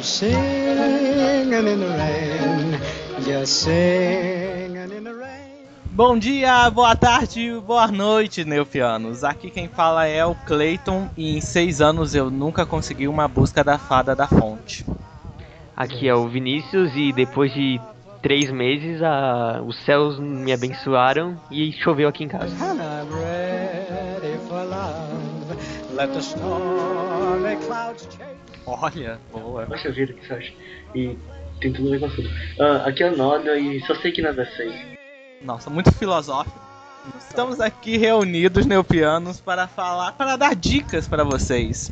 [0.00, 2.80] Singing in the rain,
[3.24, 5.66] just singing in the rain.
[5.90, 9.24] Bom dia, boa tarde, boa noite, Neufianos.
[9.24, 13.64] Aqui quem fala é o Clayton e em seis anos eu nunca consegui uma busca
[13.64, 14.86] da fada da fonte.
[15.76, 17.80] Aqui é o Vinícius e depois de
[18.22, 19.60] três meses a...
[19.66, 22.54] os céus me abençoaram e choveu aqui em casa.
[22.64, 25.58] And I'm ready for love.
[25.92, 28.37] Let the stormy clouds chase.
[28.68, 29.64] Olha, boa.
[29.64, 30.56] Poxa vida, que sorte.
[30.94, 31.16] E
[31.60, 32.28] tem tudo a ver com tudo.
[32.60, 34.98] Ah, aqui é o Noda e só sei que nada sei.
[35.42, 36.58] Nossa, muito filosófico.
[37.18, 41.90] Estamos aqui reunidos, Neupianos, para falar, para dar dicas para vocês.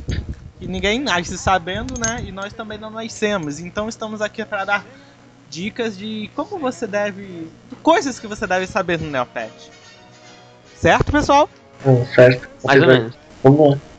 [0.61, 2.23] E ninguém nasce sabendo, né?
[2.23, 3.59] E nós também não nascemos.
[3.59, 4.85] Então estamos aqui para dar
[5.49, 7.47] dicas de como você deve.
[7.81, 9.71] coisas que você deve saber no Neopet.
[10.75, 11.49] Certo, pessoal?
[11.83, 12.47] Bom, certo.
[12.63, 13.13] Mais ou menos.
[13.43, 13.96] Vamos lá.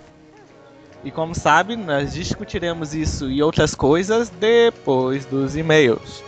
[1.09, 6.23] E como sabe, nós discutiremos isso e outras coisas depois dos e-mails.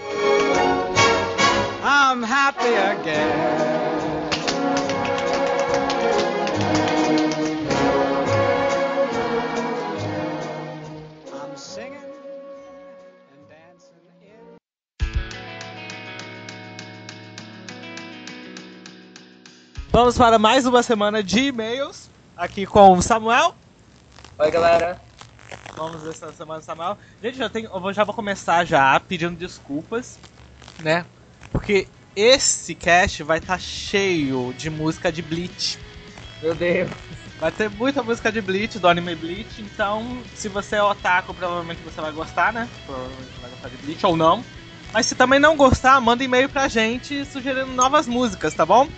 [1.84, 3.60] I'm happy again.
[19.92, 22.08] Vamos para mais uma semana de e-mails.
[22.34, 23.54] Aqui com o Samuel.
[24.40, 24.98] Oi, galera.
[25.76, 26.96] Vamos essa semana, Samuel.
[27.22, 30.18] Gente, já tenho, eu já vou começar já pedindo desculpas,
[30.78, 31.04] né?
[31.52, 35.78] Porque esse cast vai estar cheio de música de Bleach.
[36.42, 36.90] Meu Deus.
[37.38, 41.82] Vai ter muita música de Bleach, do anime Bleach, então se você é otaku, provavelmente
[41.82, 42.66] você vai gostar, né?
[42.86, 44.42] Provavelmente vai gostar de Bleach ou não.
[44.90, 48.88] Mas se também não gostar, manda e-mail pra gente sugerindo novas músicas, tá bom?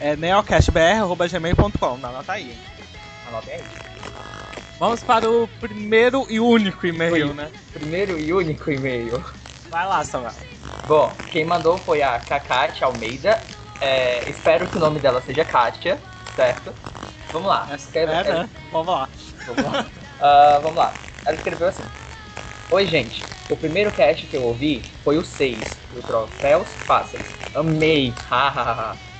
[0.00, 2.50] É neocastbr.gmail.com, anota aí.
[2.50, 2.58] hein?
[3.28, 3.87] Anotem aí.
[4.78, 7.50] Vamos para o primeiro e único e-mail, né?
[7.72, 9.22] Primeiro e único e-mail.
[9.68, 10.32] Vai lá, Samuel.
[10.86, 13.38] Bom, quem mandou foi a Kakate Almeida.
[13.80, 15.98] É, espero que o nome dela seja Kátia,
[16.34, 16.72] certo?
[17.32, 17.68] Vamos lá.
[17.74, 18.48] Escreve- É, né?
[18.72, 19.08] Vamos lá.
[19.46, 19.86] Vamos lá.
[20.20, 20.92] Ah, vamos lá.
[21.26, 21.84] Ela escreveu assim.
[22.70, 23.24] Oi, gente.
[23.50, 25.58] O primeiro cast que eu ouvi foi o 6,
[25.92, 27.22] do Troféus Fáceis.
[27.54, 28.12] Amei.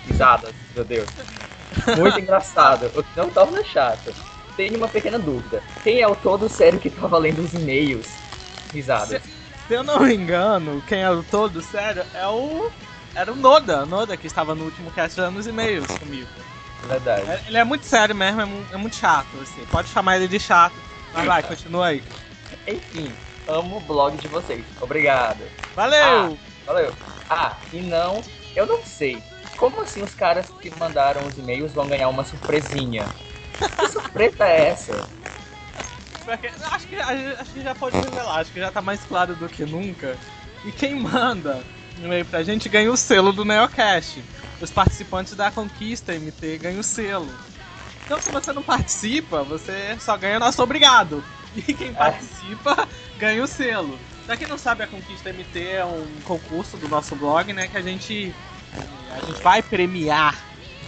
[0.07, 1.09] Risadas, meu Deus.
[1.99, 4.15] Muito engraçado, o que não torna chato.
[4.59, 5.63] Tenho uma pequena dúvida.
[5.85, 8.13] Quem é o todo sério que tava lendo os e-mails?
[8.73, 9.23] Risadas.
[9.69, 12.69] Se eu não me engano, quem é o todo sério é o.
[13.15, 16.27] Era o Noda, Noda que estava no último cast dando os e-mails comigo.
[16.83, 17.31] Verdade.
[17.31, 19.65] É- Ele é muito sério mesmo, é, mu- é muito chato, assim.
[19.71, 20.75] Pode chamar ele de chato.
[21.15, 22.03] Mas vai, continua aí.
[22.67, 23.13] Enfim,
[23.47, 24.65] amo o blog de vocês.
[24.81, 25.45] Obrigado.
[25.77, 26.37] Valeu!
[26.67, 26.93] Valeu.
[27.31, 28.25] Ah, e não,
[28.57, 29.23] eu não sei.
[29.57, 33.09] Como assim os caras que mandaram os e-mails vão ganhar uma surpresinha?
[33.79, 35.09] Que surpresa é essa?
[36.73, 39.65] Acho, que, acho que já pode revelar, acho que já tá mais claro do que
[39.65, 40.17] nunca.
[40.65, 41.63] E quem manda
[41.99, 44.23] e-mail pra gente ganha o selo do Neocast.
[44.61, 47.29] Os participantes da Conquista MT ganham o selo.
[48.05, 51.23] Então se você não participa, você só ganha nosso obrigado.
[51.57, 52.87] E quem participa
[53.19, 53.99] ganha o selo.
[54.27, 57.67] Pra quem não sabe, a Conquista MT é um concurso do nosso blog, né?
[57.67, 58.35] Que a gente,
[59.11, 60.37] a gente vai premiar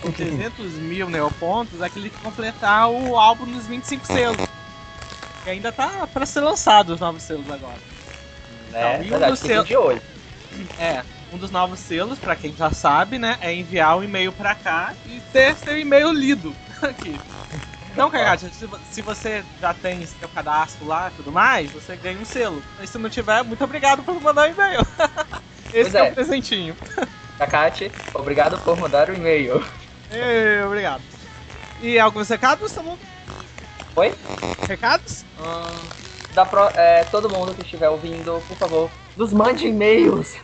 [0.00, 4.36] com 300 mil neopontos aquele que completar o álbum nos 25 selos.
[5.44, 7.78] Que ainda tá pra ser lançado os novos selos agora.
[8.70, 8.98] Né?
[8.98, 10.02] Não, e um Verdade, do fiquem seu- de olho.
[10.78, 11.02] É,
[11.32, 14.92] um dos novos selos, pra quem já sabe, né, é enviar um e-mail pra cá
[15.06, 17.18] e ter seu e-mail lido aqui.
[17.92, 21.96] Então, Cagate, se, vo- se você já tem seu cadastro lá e tudo mais, você
[21.96, 22.62] ganha um selo.
[22.80, 24.80] E se não tiver, muito obrigado por mandar um e-mail.
[25.72, 26.00] Esse é.
[26.06, 26.10] é.
[26.10, 26.76] o presentinho.
[27.38, 29.64] Takati, obrigado por mandar o e-mail.
[30.12, 31.02] Ê, obrigado.
[31.82, 32.98] E alguns recados, Samu?
[33.96, 34.14] Oi?
[34.68, 35.24] Recados?
[35.38, 35.88] Hum,
[36.34, 40.36] dá pro, é, todo mundo que estiver ouvindo, por favor, nos mande e-mails.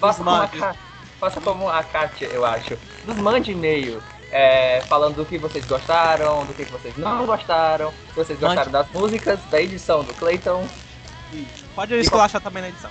[0.00, 0.58] Faça como, a, mande.
[0.58, 0.74] Ka-
[1.20, 2.76] faça como a Kátia, eu acho.
[3.04, 4.02] Nos mande e-mail.
[4.30, 8.88] é, falando do que vocês gostaram, do que vocês não gostaram, se vocês gostaram das
[8.90, 10.66] músicas, da edição do Clayton.
[11.74, 12.90] Pode esculachar também na edição.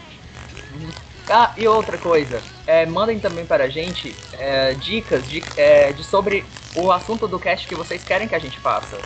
[1.30, 6.04] Ah, e outra coisa, é, mandem também para a gente é, dicas de, é, de
[6.04, 6.44] sobre
[6.76, 8.98] o assunto do cast que vocês querem que a gente faça.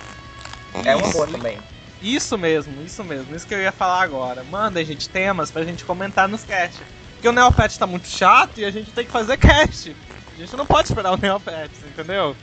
[0.84, 1.60] É uma boa também.
[2.02, 3.36] Isso mesmo, isso mesmo.
[3.36, 4.44] Isso que eu ia falar agora.
[4.44, 6.82] Mandem, gente, temas pra gente comentar nos cast.
[7.14, 9.96] Porque o Neopet tá muito chato e a gente tem que fazer cast.
[10.36, 12.36] A gente não pode esperar o Neopet, entendeu?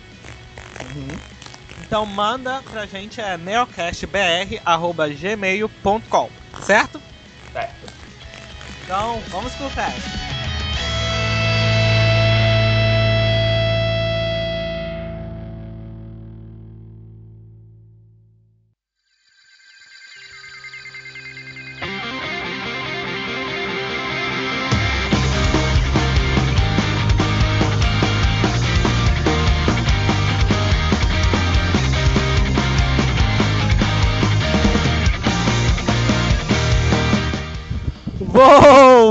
[1.80, 6.30] Então manda pra gente é neocastbr.gmail.com?
[6.60, 7.00] Certo.
[8.84, 10.33] Então, vamos cast.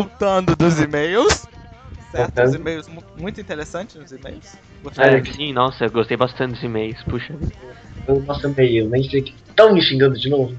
[0.04, 1.48] Voltando dos e-mails.
[2.12, 4.56] Certo, os e-mails mu- muito interessantes os e-mails.
[4.98, 7.34] É, sim, nossa, eu gostei bastante dos e-mails, puxa.
[8.08, 9.34] Eu, nossa, meio, nem sei que.
[9.56, 10.56] Tão me xingando de novo?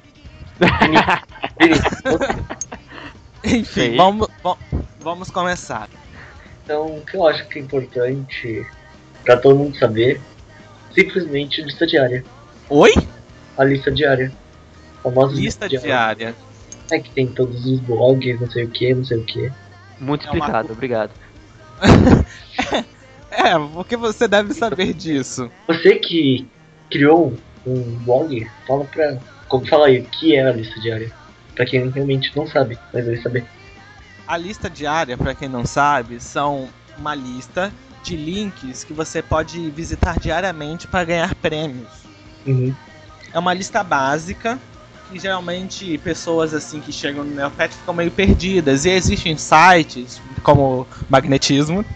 [3.44, 4.56] Enfim, vamos, va-
[4.99, 5.88] vamos começar.
[6.64, 8.67] Então, o que eu acho que é importante
[9.23, 10.20] pra todo mundo saber,
[10.94, 12.25] simplesmente lista diária.
[12.70, 12.93] Oi?
[13.58, 14.32] A lista diária.
[15.00, 16.35] A famosa Lista diária.
[16.94, 19.50] É que tem todos os blogs, não sei o que, não sei o que.
[19.99, 21.11] Muito É uma explicado, co- obrigado.
[23.37, 25.50] É, porque você deve saber disso.
[25.67, 26.46] Você que
[26.88, 27.37] criou
[27.67, 29.19] um blog, fala pra.
[29.49, 31.11] Como fala aí, o que é a lista diária?
[31.56, 33.44] Pra quem realmente não sabe, mas deve saber.
[34.29, 37.73] A lista diária, pra quem não sabe, são uma lista
[38.05, 41.91] de links que você pode visitar diariamente para ganhar prêmios.
[42.46, 42.73] Uhum.
[43.32, 44.61] É uma lista básica
[45.10, 48.84] que geralmente pessoas assim que chegam no Neopet ficam meio perdidas.
[48.84, 51.84] E existem sites como Magnetismo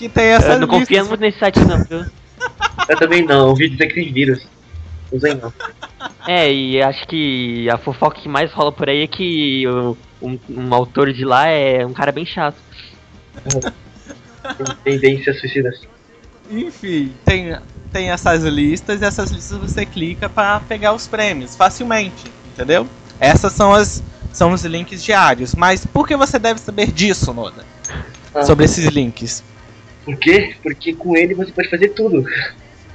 [0.00, 1.08] que tem essas Eu não confio listas.
[1.08, 2.06] muito nesse site não, viu?
[2.88, 4.46] Eu também não, ouvi dizer que tem vírus.
[5.12, 5.52] Usei não.
[6.26, 9.64] É, e acho que a fofoca que mais rola por aí é que
[10.22, 12.56] um, um autor de lá é um cara bem chato.
[14.84, 15.82] Tem tendências suicidas.
[16.50, 17.56] Enfim, tem,
[17.92, 22.86] tem essas listas e essas listas você clica para pegar os prêmios facilmente, entendeu?
[23.18, 24.02] Essas são as
[24.32, 25.54] são os links diários.
[25.56, 27.64] Mas por que você deve saber disso, Noda?
[28.32, 28.44] Ah.
[28.44, 29.42] Sobre esses links?
[30.04, 30.54] Por quê?
[30.62, 32.24] Porque com ele você pode fazer tudo.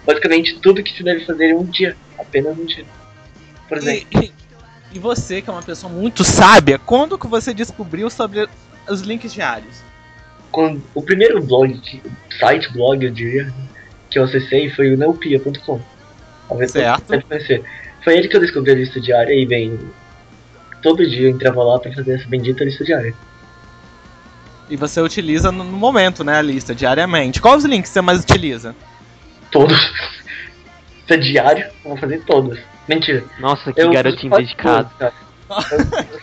[0.06, 1.96] Basicamente tudo que se deve fazer em um dia.
[2.18, 2.86] Apenas um dia.
[3.68, 4.34] Por exemplo, E, e-
[4.94, 8.48] e você, que é uma pessoa muito sábia, quando que você descobriu sobre
[8.90, 9.84] os links diários?
[10.52, 11.82] quando o primeiro blog,
[12.40, 13.54] site blog eu diria,
[14.16, 15.82] que eu acessei foi o neopia.com.
[16.48, 17.04] Talvez você Certo.
[17.10, 17.64] deve conhecer.
[18.02, 19.78] Foi ele que eu descobri a lista diária e bem.
[20.82, 23.14] Todo dia eu entrava lá pra fazer essa bendita lista diária.
[24.70, 27.42] E você utiliza no, momento, né, a lista, diariamente.
[27.42, 28.74] Quais os links você mais utiliza?
[29.52, 29.78] Todos.
[31.06, 32.58] Se é diário, eu vou fazer todos.
[32.88, 33.22] Mentira.
[33.38, 34.90] Nossa, que eu garotinho dedicado.
[34.98, 35.14] todos.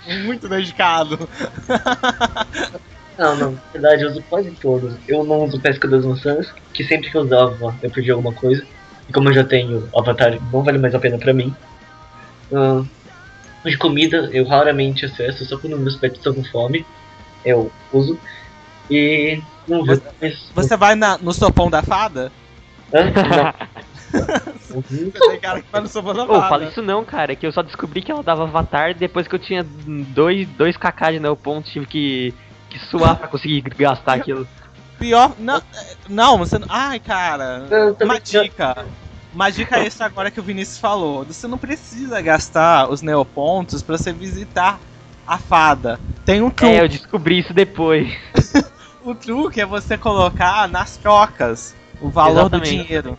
[0.24, 1.28] Muito dedicado.
[3.18, 4.96] Não, não, na verdade eu uso quase todos.
[5.06, 8.64] Eu não uso pesca das maçãs, que sempre que eu usava eu perdi alguma coisa.
[9.08, 11.54] E como eu já tenho avatar, não vale mais a pena pra mim.
[12.52, 12.84] Ahn,
[13.64, 16.86] de comida eu raramente acesso, só quando meus pets estão com fome.
[17.44, 18.18] Eu uso.
[18.90, 20.50] E não vou mais.
[20.54, 22.30] Você vai na- no sopão da fada?
[22.92, 23.10] Hã?
[24.12, 24.22] Não.
[24.76, 25.10] Uhum.
[25.10, 26.48] Você tem cara que vai no sopão da Ô, fada.
[26.48, 29.38] fala isso não, cara, que eu só descobri que ela dava avatar depois que eu
[29.38, 29.64] tinha
[30.14, 32.34] dois, dois kk de neoponto, tive que,
[32.72, 34.46] que suar pra conseguir gastar aquilo.
[34.98, 35.32] Pior.
[35.38, 35.62] Não,
[36.08, 36.66] não, você não.
[36.70, 37.64] Ai, cara.
[38.00, 38.86] Uma dica.
[39.34, 41.24] Uma dica extra agora que o Vinícius falou.
[41.24, 44.78] Você não precisa gastar os neopontos pra você visitar
[45.26, 45.98] a fada.
[46.24, 46.72] Tem um truque.
[46.72, 48.12] É, eu descobri isso depois.
[49.04, 52.70] O truque é você colocar nas trocas o valor do Exatamente.
[52.70, 53.18] dinheiro.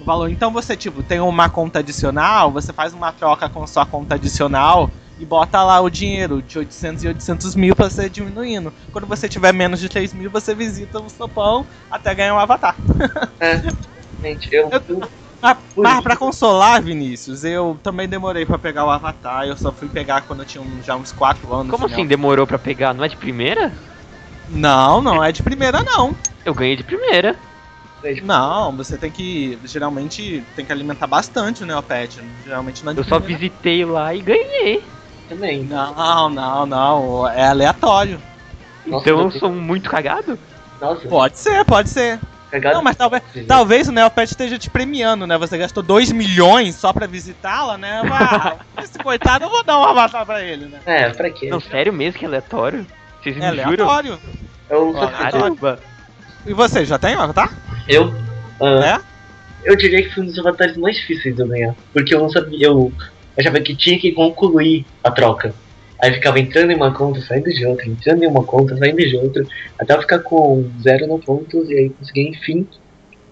[0.00, 0.30] O valor.
[0.30, 4.90] Então você, tipo, tem uma conta adicional, você faz uma troca com sua conta adicional
[5.22, 8.72] e bota lá o dinheiro de 800 e 800 mil pra você diminuindo.
[8.90, 12.74] Quando você tiver menos de 3 mil, você visita o sopão até ganhar um avatar.
[13.38, 13.62] É,
[14.20, 15.08] gente, eu, Eu-
[15.40, 19.44] Ah, mas pra consolar, Vinícius, eu também demorei pra pegar o avatar.
[19.46, 21.70] Eu só fui pegar quando eu tinha um- já uns 4 anos.
[21.70, 22.92] Como assim demorou pra pegar?
[22.94, 23.72] Não é de primeira?
[24.48, 26.14] Não, não é de primeira, não.
[26.44, 27.36] Eu ganhei de primeira.
[28.22, 29.56] Não, você tem que.
[29.64, 32.20] Geralmente tem que alimentar bastante o Neopet.
[32.44, 33.38] Geralmente não é de Eu só primeira.
[33.40, 34.82] visitei lá e ganhei.
[35.28, 35.62] Também.
[35.64, 37.28] Não, não, não.
[37.28, 38.20] É aleatório.
[38.86, 40.38] Nossa, então eu sou muito cagado?
[40.80, 42.18] Nossa, Pode ser, pode ser.
[42.50, 42.74] cagado.
[42.76, 45.38] Não, mas talvez, talvez o Neopet esteja te premiando, né?
[45.38, 48.02] Você gastou 2 milhões só pra visitá-la, né?
[48.10, 50.80] Ah, esse coitado eu vou dar um avatar pra ele, né?
[50.84, 51.48] É, pra quê?
[51.48, 52.84] Não, sério mesmo que é aleatório?
[53.22, 53.88] Vocês É juram?
[53.88, 54.18] aleatório.
[54.68, 55.78] Eu, Ó, só- Caramba.
[56.44, 57.52] E você, já tem avatar?
[57.88, 58.12] eu,
[58.60, 58.98] ah,
[59.64, 59.70] É?
[59.70, 61.74] eu diria que foi um dos avatares mais difíceis de eu ganhar.
[61.92, 62.92] Porque eu não sabia, eu
[63.38, 65.54] achava que tinha que concluir a troca.
[66.02, 69.16] Aí ficava entrando em uma conta, saindo de outra, entrando em uma conta, saindo de
[69.16, 69.46] outra,
[69.78, 72.66] até eu ficar com zero no pontos e aí consegui, enfim,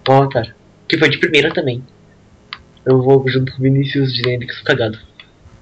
[0.07, 0.55] avatar.
[0.87, 1.83] Que foi de primeira também.
[2.85, 4.97] Eu vou junto com o Vinícius dizendo que sou cagado.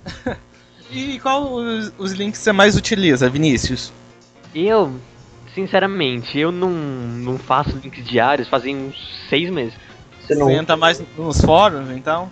[0.92, 3.94] E qual os, os links você mais utiliza, Vinícius?
[4.56, 4.92] Eu,
[5.54, 9.74] sinceramente, eu não, não faço links diários fazem uns seis meses.
[10.20, 10.48] Você não.
[10.48, 12.32] Você entra mais nos fóruns, então?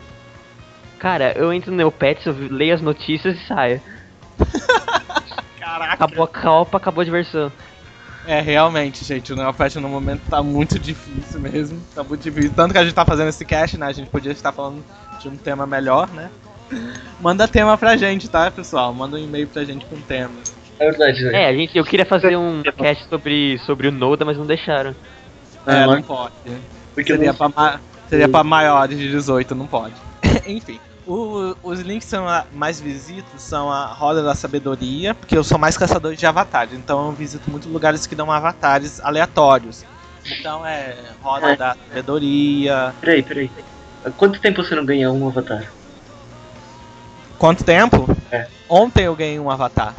[0.99, 3.81] Cara, eu entro no Neopets, eu leio as notícias e saio.
[5.59, 5.93] Caraca.
[5.93, 7.51] Acabou a Copa, acabou a diversão.
[8.25, 11.81] É, realmente, gente, o Neopet no momento tá muito difícil mesmo.
[11.95, 12.51] Tá muito difícil.
[12.53, 13.85] Tanto que a gente tá fazendo esse cast, né?
[13.85, 14.83] A gente podia estar falando
[15.21, 16.29] de um tema melhor, né?
[17.21, 18.93] Manda tema pra gente, tá, pessoal?
[18.93, 20.53] Manda um e-mail pra gente com temas.
[20.79, 21.43] É verdade, né?
[21.43, 24.91] É, a gente, eu queria fazer um cast sobre, sobre o Noda, mas não deixaram.
[25.65, 26.33] É, Ah, não pode.
[26.93, 29.93] Porque eu Seria, não pra, seria pra maiores de 18, não pode.
[30.47, 30.79] Enfim.
[31.05, 35.43] o- os links que são a- mais visitos são a Roda da Sabedoria, porque eu
[35.43, 39.85] sou mais caçador de avatares, então eu visito muitos lugares que dão avatares aleatórios.
[40.29, 41.55] Então é Roda É.
[41.55, 42.93] da Sabedoria.
[42.99, 43.51] Peraí, peraí.
[44.05, 45.71] Há quanto tempo você não ganha um avatar?
[47.37, 48.07] Quanto tempo?
[48.31, 48.47] É.
[48.67, 49.93] Ontem eu ganhei um avatar.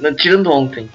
[0.00, 0.88] Não, tirando ontem.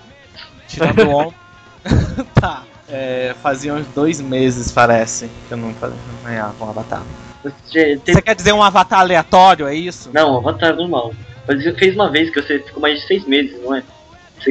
[0.68, 1.36] Tirando ontem.
[2.40, 2.64] tá.
[2.90, 7.04] É, fazia uns dois meses, parece, que eu não, não ganhava um avatar.
[7.66, 10.10] Você teve- Você quer dizer um avatar aleatório, é isso?
[10.14, 11.14] Não, avatar normal.
[11.48, 13.84] Mas você fez uma vez que você ficou mais de seis meses, não é?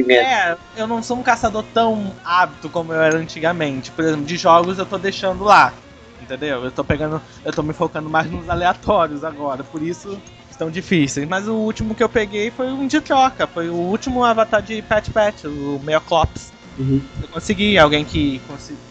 [0.09, 3.89] É, eu não sou um caçador tão hábito como eu era antigamente.
[3.91, 5.73] Por exemplo, de jogos eu tô deixando lá.
[6.21, 6.63] Entendeu?
[6.65, 7.21] Eu tô pegando.
[7.45, 9.63] Eu tô me focando mais nos aleatórios agora.
[9.63, 10.19] Por isso
[10.51, 11.27] estão difíceis.
[11.27, 13.47] Mas o último que eu peguei foi um de troca.
[13.47, 16.51] Foi o último avatar de Pet Pet, o Meoclops.
[16.77, 17.01] Uhum.
[17.21, 18.41] Eu consegui alguém que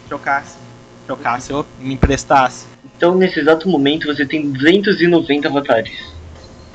[0.07, 0.57] trocasse.
[1.05, 2.65] Trocasse ou me emprestasse.
[2.97, 5.93] Então, nesse exato momento, você tem 290 avatares.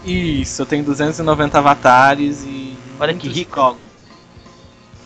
[0.05, 2.77] Isso, eu tenho 290 avatares e.
[2.99, 3.77] Olha que rico.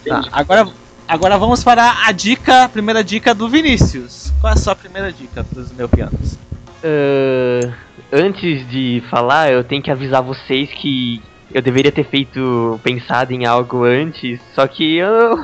[0.07, 0.69] Tá, agora,
[1.09, 4.31] agora vamos para a dica, a primeira dica do Vinícius.
[4.41, 6.39] Qual é a sua primeira dica dos meus pianos?
[6.85, 7.73] Ah,
[8.13, 13.47] antes de falar, eu tenho que avisar vocês que eu deveria ter feito, pensado em
[13.47, 15.39] algo antes, só que eu.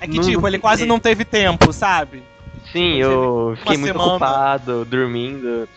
[0.00, 2.22] É que, Não- tipo, ele quase não teve tempo, sabe?
[2.72, 4.10] Sim, eu fiquei muito semana.
[4.10, 5.68] ocupado, dormindo,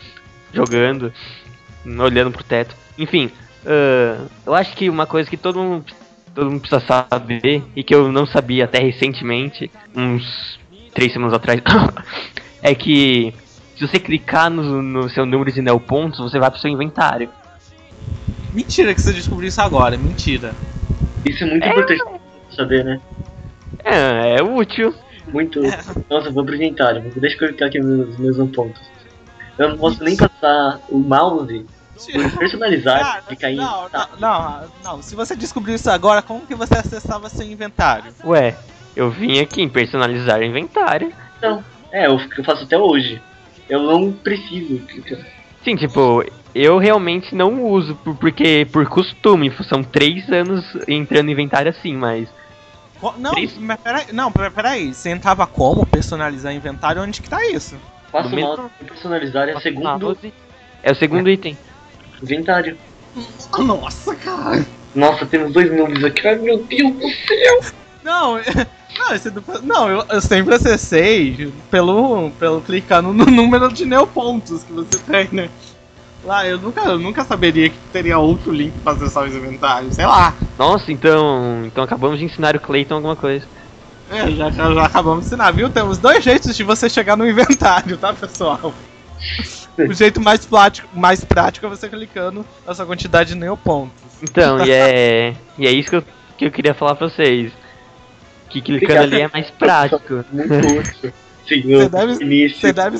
[0.53, 1.13] jogando,
[1.85, 2.75] olhando pro teto.
[2.97, 3.31] Enfim,
[3.65, 5.85] ah, eu acho que uma coisa que todo mundo,
[6.33, 10.59] todo mundo precisa saber, e que eu não sabia até recentemente, uns
[10.93, 11.61] três semanas atrás,
[12.61, 13.33] é que
[13.75, 17.29] se você clicar no, no seu número de neopontos, você vai pro seu inventário.
[18.53, 20.53] Mentira que você descobriu isso agora, mentira.
[21.23, 22.03] Isso é muito importante
[22.55, 22.99] saber, né?
[23.83, 24.93] É, é útil.
[25.31, 25.61] Muito.
[26.09, 27.01] Nossa, eu vou pro inventário.
[27.15, 28.81] Deixa eu clicar aqui nos meus pontos.
[29.57, 31.65] Eu não posso nem passar o mouse
[32.37, 33.55] personalizar e cair.
[33.57, 34.09] não, Tá.
[34.17, 38.13] não, não, não, se você descobriu isso agora, como que você acessava seu inventário?
[38.23, 38.57] Ué,
[38.95, 41.11] eu vim aqui em personalizar inventário.
[41.41, 41.63] Não.
[41.91, 43.21] É, eu, eu faço até hoje.
[43.67, 45.19] Eu não preciso clicar.
[45.63, 46.23] Sim, tipo,
[46.55, 51.95] eu realmente não uso por- porque por costume, são três anos entrando no inventário assim,
[51.95, 52.29] mas
[53.17, 57.01] Não, mas peraí, não, pera- peraí, você entrava como personalizar inventário?
[57.01, 57.77] Onde que tá isso?
[58.11, 60.17] Faço No e personalizar é o segundo
[60.83, 61.57] é o segundo item.
[62.21, 62.77] inventário.
[63.57, 64.65] Nossa, cara!
[64.93, 66.27] Nossa, temos dois nomes aqui.
[66.27, 67.73] Ai meu Deus do céu!
[68.03, 68.35] Não,
[68.97, 74.63] não, esse do- não eu, eu sempre acessei pelo, pelo clicando no número de neopontos
[74.63, 75.49] que você tem, né?
[76.23, 80.05] Lá, eu nunca, eu nunca saberia que teria outro link pra acessar os inventários, sei
[80.05, 80.33] lá.
[80.59, 83.47] Nossa, então, então acabamos de ensinar o Clayton alguma coisa.
[84.11, 85.69] É, já, já, já acabamos de ensinar, viu?
[85.69, 88.73] Temos dois jeitos de você chegar no inventário, tá, pessoal?
[89.77, 94.03] O jeito mais prático, mais prático é você clicando na sua quantidade de neopontos.
[94.21, 96.03] Então, e é, e é isso que eu,
[96.37, 97.53] que eu queria falar pra vocês.
[98.49, 100.25] Que clicando ali é mais prático.
[100.33, 101.13] Muito útil.
[101.47, 102.59] Senhor, Você deve- início.
[102.59, 102.99] Você deve,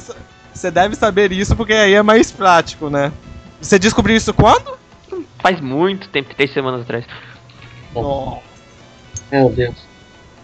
[0.54, 3.12] você deve saber isso porque aí é mais prático, né?
[3.60, 4.80] Você descobriu isso quando?
[5.40, 7.06] Faz muito tempo, três semanas atrás.
[7.94, 8.42] Nossa.
[9.32, 9.76] Meu Deus.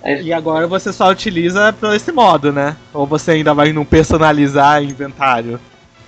[0.04, 2.75] Aí, E agora você só utiliza por esse modo, né?
[2.94, 5.60] Ou você ainda vai no personalizar inventário?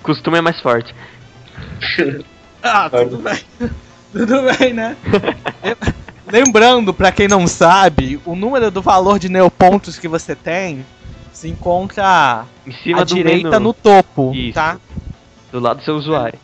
[0.02, 0.94] Costume é mais forte.
[2.60, 3.38] Ah, tudo bem.
[4.12, 4.96] tudo bem, né?
[6.26, 10.84] Lembrando, pra quem não sabe, o número do valor de neopontos que você tem
[11.32, 14.54] se encontra Em cima à do direita menu, no topo, Isso.
[14.54, 14.76] tá?
[15.52, 16.38] do lado do seu usuário.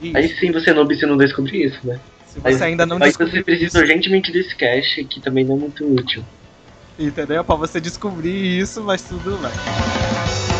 [0.00, 0.16] Isso.
[0.16, 2.00] aí sim você não se não descobrir isso, né?
[2.32, 5.58] Se você ainda não você descobriu precisa isso, urgentemente desse cache, que também não é
[5.58, 6.24] muito útil.
[6.98, 7.44] entendeu?
[7.44, 10.51] Pra você descobrir isso, mas tudo bem.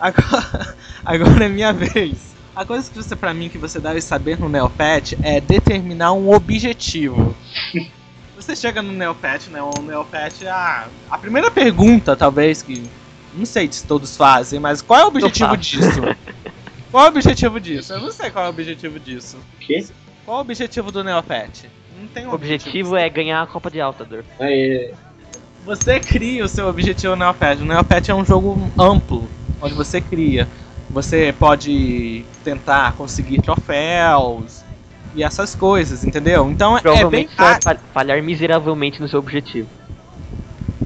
[0.00, 2.30] Agora, agora é minha vez.
[2.54, 6.32] A coisa que você, pra mim, que você deve saber no Neopet é determinar um
[6.32, 7.34] objetivo.
[8.36, 9.62] Você chega no Neopet, né?
[9.62, 12.82] O Neopet, a, a primeira pergunta, talvez, que
[13.34, 16.00] não sei se todos fazem, mas qual é o objetivo disso?
[16.90, 17.92] Qual é o objetivo disso?
[17.92, 19.36] Eu não sei qual é o objetivo disso.
[19.36, 19.86] O quê?
[20.24, 21.70] Qual é o objetivo do Neopet?
[22.00, 24.24] Não tem um O objetivo é ganhar a Copa de Altador.
[24.40, 24.92] É,
[25.64, 27.62] Você cria o seu objetivo no Neopet.
[27.62, 29.28] O Neopet é um jogo amplo,
[29.60, 30.48] onde você cria.
[30.90, 34.64] Você pode tentar conseguir troféus
[35.14, 36.50] e essas coisas, entendeu?
[36.50, 37.62] Então é bem vai fácil.
[37.62, 39.68] fa- falhar miseravelmente no seu objetivo.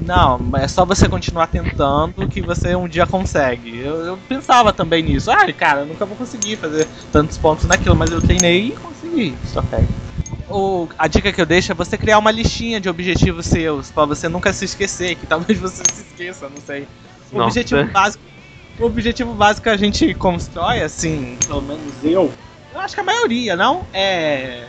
[0.01, 3.79] Não, é só você continuar tentando que você um dia consegue.
[3.79, 5.31] Eu, eu pensava também nisso.
[5.31, 9.35] Ah, cara, eu nunca vou conseguir fazer tantos pontos naquilo, mas eu treinei e consegui.
[9.45, 9.87] Só pega.
[10.49, 14.05] O, a dica que eu deixo é você criar uma listinha de objetivos seus, pra
[14.05, 16.87] você nunca se esquecer, que talvez você se esqueça, não sei.
[17.31, 17.49] O Nossa.
[17.49, 18.23] objetivo básico.
[18.79, 22.31] O objetivo básico que a gente constrói, assim, pelo menos eu.
[22.73, 23.85] Eu acho que a maioria, não?
[23.93, 24.65] É.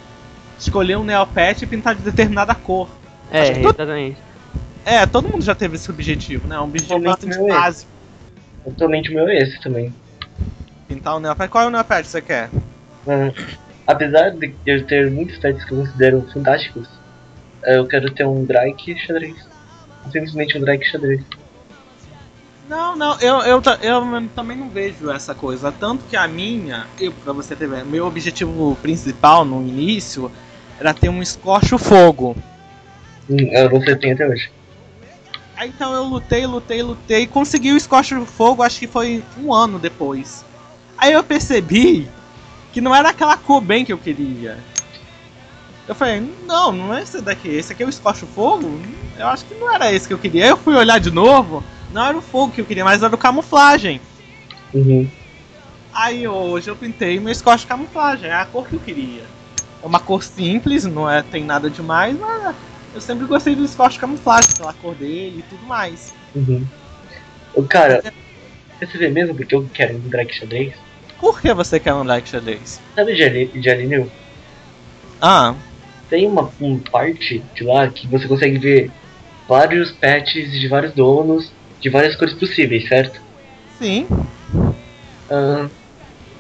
[0.59, 2.89] Escolher um Neopet e pintar de determinada cor.
[3.31, 4.17] É, todo- exatamente.
[4.85, 6.59] É, todo mundo já teve esse objetivo, né?
[6.61, 7.49] Um objetivo bastante é.
[7.49, 7.91] básico.
[8.67, 9.93] atualmente o meu é esse também.
[10.87, 11.51] Pintar o Neopet.
[11.51, 12.49] Qual é o Neopet que você quer?
[13.09, 13.33] Ah,
[13.89, 16.89] apesar de eu ter muitos pets que eu considero fantásticos,
[17.65, 19.37] eu quero ter um Drake xadrez.
[20.05, 21.21] Simplesmente um Drake xadrez.
[22.69, 25.71] Não, não, eu, eu, eu também não vejo essa coisa.
[25.71, 30.31] Tanto que a minha, eu, pra você ter ideia, meu objetivo principal no início
[30.79, 32.37] era ter um escorcho fogo.
[33.31, 34.51] Hum, eh, você tem até hoje.
[35.57, 39.79] Aí então eu lutei, lutei, lutei consegui o escorcho fogo, acho que foi um ano
[39.79, 40.45] depois.
[40.99, 42.09] Aí eu percebi
[42.73, 44.59] que não era aquela cor bem que eu queria.
[45.89, 48.81] Eu falei, não, não é esse daqui, esse aqui é o escorcho fogo?
[49.17, 50.45] Eu acho que não era esse que eu queria.
[50.45, 51.63] Aí eu fui olhar de novo,
[51.97, 54.03] não era o fogo que eu queria, mas era o camuflagem.
[54.75, 55.09] Uhum.
[55.95, 59.23] Aí hoje eu pintei meu escorcho camuflagem, é a cor que eu queria.
[59.83, 62.55] É uma cor simples, não é, tem nada demais, mas
[62.95, 66.13] eu sempre gostei do escorcho camuflagem, pela cor dele e tudo mais.
[66.35, 66.67] Uhum.
[67.55, 68.03] O cara,
[68.79, 70.75] você vê mesmo porque eu quero um Drake xadrez?
[71.19, 72.79] Por que você quer um like xadrez?
[72.95, 73.15] Sabe
[73.71, 74.11] Alineu?
[75.19, 75.55] Ah,
[76.11, 78.91] Tem uma, um parte de lá que você consegue ver
[79.49, 83.21] vários pets de vários donos, de várias cores possíveis, certo?
[83.79, 84.07] sim.
[85.31, 85.69] Ah,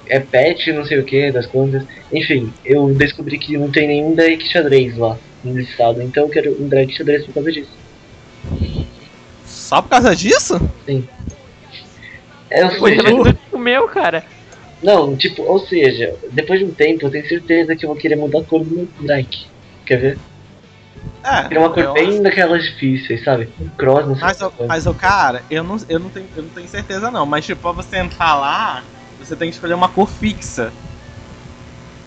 [0.08, 1.84] é pet, não sei o que, das contas.
[2.12, 6.62] Enfim, eu descobri que não tem nenhum Drake xadrez lá no listado, então eu quero
[6.62, 7.72] um Drake xadrez por causa disso.
[9.44, 10.60] Só por causa disso?
[12.50, 14.24] É, ou seja, é, o meu, cara.
[14.82, 18.16] não, tipo, ou seja, depois de um tempo eu tenho certeza que eu vou querer
[18.16, 19.46] mudar a cor do meu Drake.
[19.84, 20.18] Quer ver?
[21.26, 21.42] É.
[21.42, 23.48] Queria uma cor eu bem daquelas difíceis, sabe?
[23.60, 24.64] Um cross, não sei Mas, o o- que.
[24.66, 27.26] mas o cara, eu não, eu, não tenho, eu não tenho certeza não.
[27.26, 28.84] Mas tipo, pra você entrar lá,
[29.18, 30.72] você tem que escolher uma cor fixa.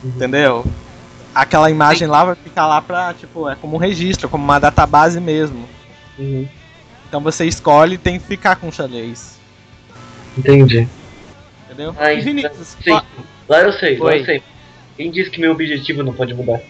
[0.03, 0.11] Uhum.
[0.15, 0.65] Entendeu?
[1.35, 5.19] Aquela imagem lá vai ficar lá pra, tipo, é como um registro, como uma database
[5.19, 5.67] mesmo.
[6.17, 6.47] Uhum.
[7.07, 9.37] Então você escolhe e tem que ficar com xadrez.
[10.37, 10.87] Entendi.
[11.65, 11.93] Entendeu?
[11.99, 12.91] Ah, E Vinícius, sim.
[12.91, 13.05] qual-
[13.49, 14.43] Lá eu sei, lá eu sei.
[14.95, 16.61] Quem disse que meu objetivo não pode mudar?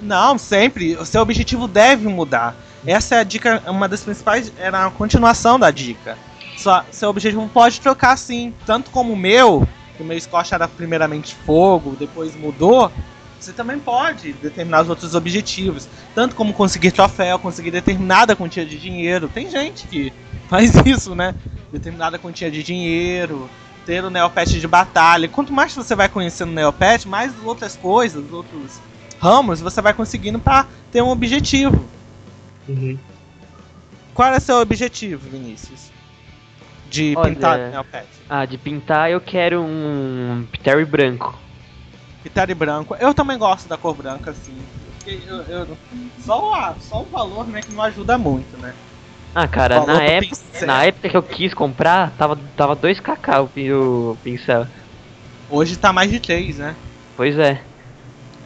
[0.00, 0.96] Não, sempre.
[0.96, 2.54] O seu objetivo deve mudar.
[2.86, 4.52] Essa é a dica, uma das principais.
[4.58, 6.16] Era a continuação da dica.
[6.56, 8.54] Só, seu objetivo pode trocar sim.
[8.64, 12.90] Tanto como o meu, que o meu Scotch era primeiramente fogo, depois mudou.
[13.38, 15.88] Você também pode determinar os outros objetivos.
[16.14, 19.28] Tanto como conseguir troféu, conseguir determinada quantia de dinheiro.
[19.28, 20.12] Tem gente que
[20.48, 21.34] faz isso, né?
[21.72, 23.48] Determinada quantia de dinheiro.
[23.86, 25.28] Ter o Neopet de batalha.
[25.28, 28.78] Quanto mais você vai conhecendo o Neopet, mais outras coisas, outros
[29.20, 31.84] ramos você vai conseguindo pra ter um objetivo.
[32.68, 32.98] Uhum.
[34.14, 35.90] Qual é seu objetivo, Vinícius?
[36.88, 38.06] De Olha- pintar o Neopet?
[38.28, 41.38] Ah, de pintar eu quero um Terry branco.
[42.22, 42.94] Pintar e branco.
[43.00, 44.54] Eu também gosto da cor branca, assim.
[44.98, 45.78] Porque eu- eu-
[46.18, 48.74] só, a- só o valor, né, que não ajuda muito, né?
[49.34, 50.66] Ah, cara, na época, pincel.
[50.66, 54.66] na época que eu quis comprar, tava, tava 2kk o, pi- o pincel.
[55.48, 56.76] Hoje tá mais de 3, né?
[57.16, 57.62] Pois é.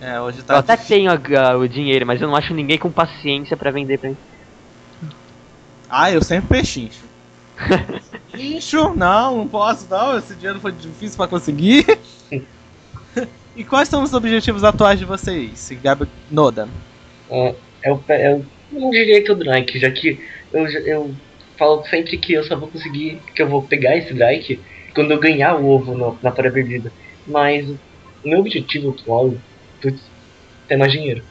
[0.04, 0.58] É, hoje eu tá.
[0.58, 3.70] até de- tenho a- a- o dinheiro, mas eu não acho ninguém com paciência pra
[3.70, 4.16] vender pra mim.
[5.88, 7.06] Ah, eu sempre pechincho.
[8.30, 8.94] Pechincho?
[8.94, 10.18] Não, não posso, não.
[10.18, 11.86] Esse dinheiro foi difícil pra conseguir.
[13.56, 16.68] e quais são os objetivos atuais de vocês, Gabi Noda?
[17.30, 20.18] É, o, eu não diria que é o Drake, já que
[20.52, 21.14] eu, eu
[21.58, 24.60] falo sempre que eu só vou conseguir, que eu vou pegar esse Drake
[24.94, 26.92] quando eu ganhar o ovo no- na para perdida.
[27.26, 27.78] Mas o
[28.24, 29.34] meu objetivo atual,
[29.80, 30.02] putz,
[30.68, 31.24] ter mais dinheiro.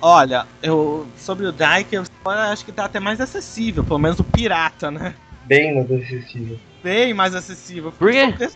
[0.00, 4.24] Olha, eu sobre o Dyke, eu acho que tá até mais acessível, pelo menos o
[4.24, 5.14] pirata, né?
[5.44, 6.58] Bem mais acessível.
[6.82, 7.92] Bem mais acessível.
[7.92, 8.48] Por quê?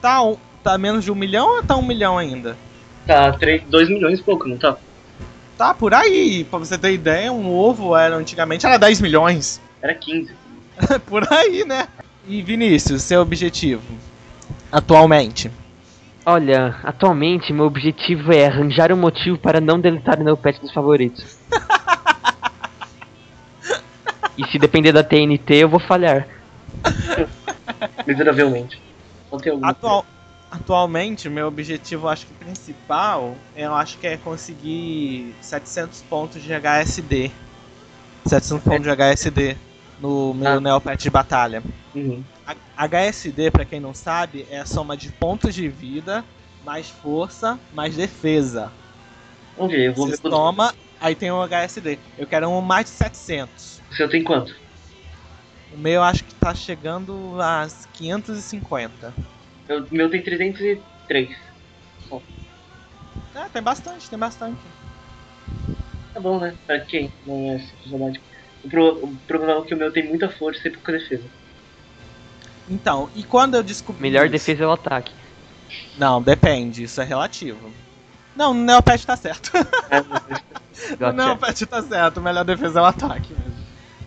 [0.00, 2.56] Tá, um- tá menos de um milhão ou tá um milhão ainda?
[3.06, 3.30] Tá,
[3.68, 4.76] 2 milhões e pouco, não tá?
[5.58, 9.60] Tá por aí, pra você ter ideia, um ovo era antigamente era 10 milhões.
[9.82, 10.34] Era 15.
[11.06, 11.88] por aí, né?
[12.28, 13.82] E Vinícius, seu objetivo
[14.70, 15.50] atualmente?
[16.24, 21.38] Olha, atualmente meu objetivo é arranjar um motivo para não deletar o Neopet dos favoritos.
[24.36, 26.28] e se depender da TNT, eu vou falhar.
[28.06, 28.80] Miseravelmente.
[29.62, 30.04] Atual,
[30.50, 37.30] atualmente, meu objetivo, acho que principal, eu acho que é conseguir 700 pontos de HSD.
[38.26, 39.56] 700 pontos de HSD
[40.00, 40.60] no meu Ah.
[40.60, 41.62] Neopet de batalha.
[41.94, 42.24] Uhum.
[42.46, 46.24] A- HSD, pra quem não sabe, é a soma de pontos de vida,
[46.64, 48.72] mais força, mais defesa.
[49.68, 51.98] Ver, eu vou Você ver toma, aí tem o HSD.
[52.16, 53.82] Eu quero um mais de 700.
[53.90, 54.54] O seu tem quanto?
[55.72, 59.14] O meu acho que tá chegando a 550.
[59.68, 61.28] Eu- O meu tem 303.
[63.34, 64.60] É, tem bastante, tem bastante.
[66.12, 66.56] Tá bom, né?
[66.66, 68.29] Pra quem não é simplesmente.
[68.64, 71.24] O, pro- o problema é que o meu tem muita força e pouca defesa.
[72.68, 74.02] Então, e quando eu descobri.
[74.02, 75.12] Melhor isso- defesa é o ataque.
[75.96, 77.70] Não, depende, isso é relativo.
[78.36, 79.50] Não, no Neopet tá certo.
[80.98, 81.12] no.
[81.12, 83.60] Neopet tá certo, melhor defesa é o ataque mesmo.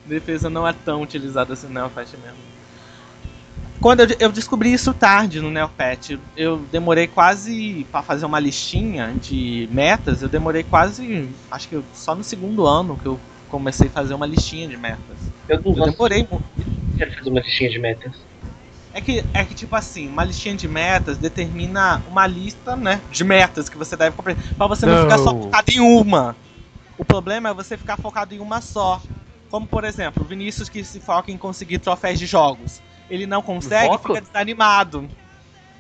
[0.06, 2.54] Defesa não é tão utilizada assim no Neopet mesmo.
[3.82, 9.14] Quando eu, eu descobri isso tarde no Neopet, eu demorei quase pra fazer uma listinha
[9.22, 13.20] de metas, eu demorei quase, acho que só no segundo ano que eu
[13.54, 15.32] comecei a fazer uma listinha de metas.
[15.48, 16.42] Eu não Eu demorei mu-
[16.98, 18.26] quero fazer uma listinha de metas.
[18.92, 23.24] É que, é que, tipo assim, uma listinha de metas determina uma lista, né, de
[23.24, 24.36] metas que você deve cumprir.
[24.58, 25.04] Pra você não, Não.
[25.04, 26.36] ficar só focado em uma.
[26.98, 29.00] O problema é você ficar focado em uma só.
[29.52, 32.82] Como, por exemplo, o Vinícius que se foca em conseguir troféus de jogos.
[33.08, 35.08] Ele não consegue fica desanimado.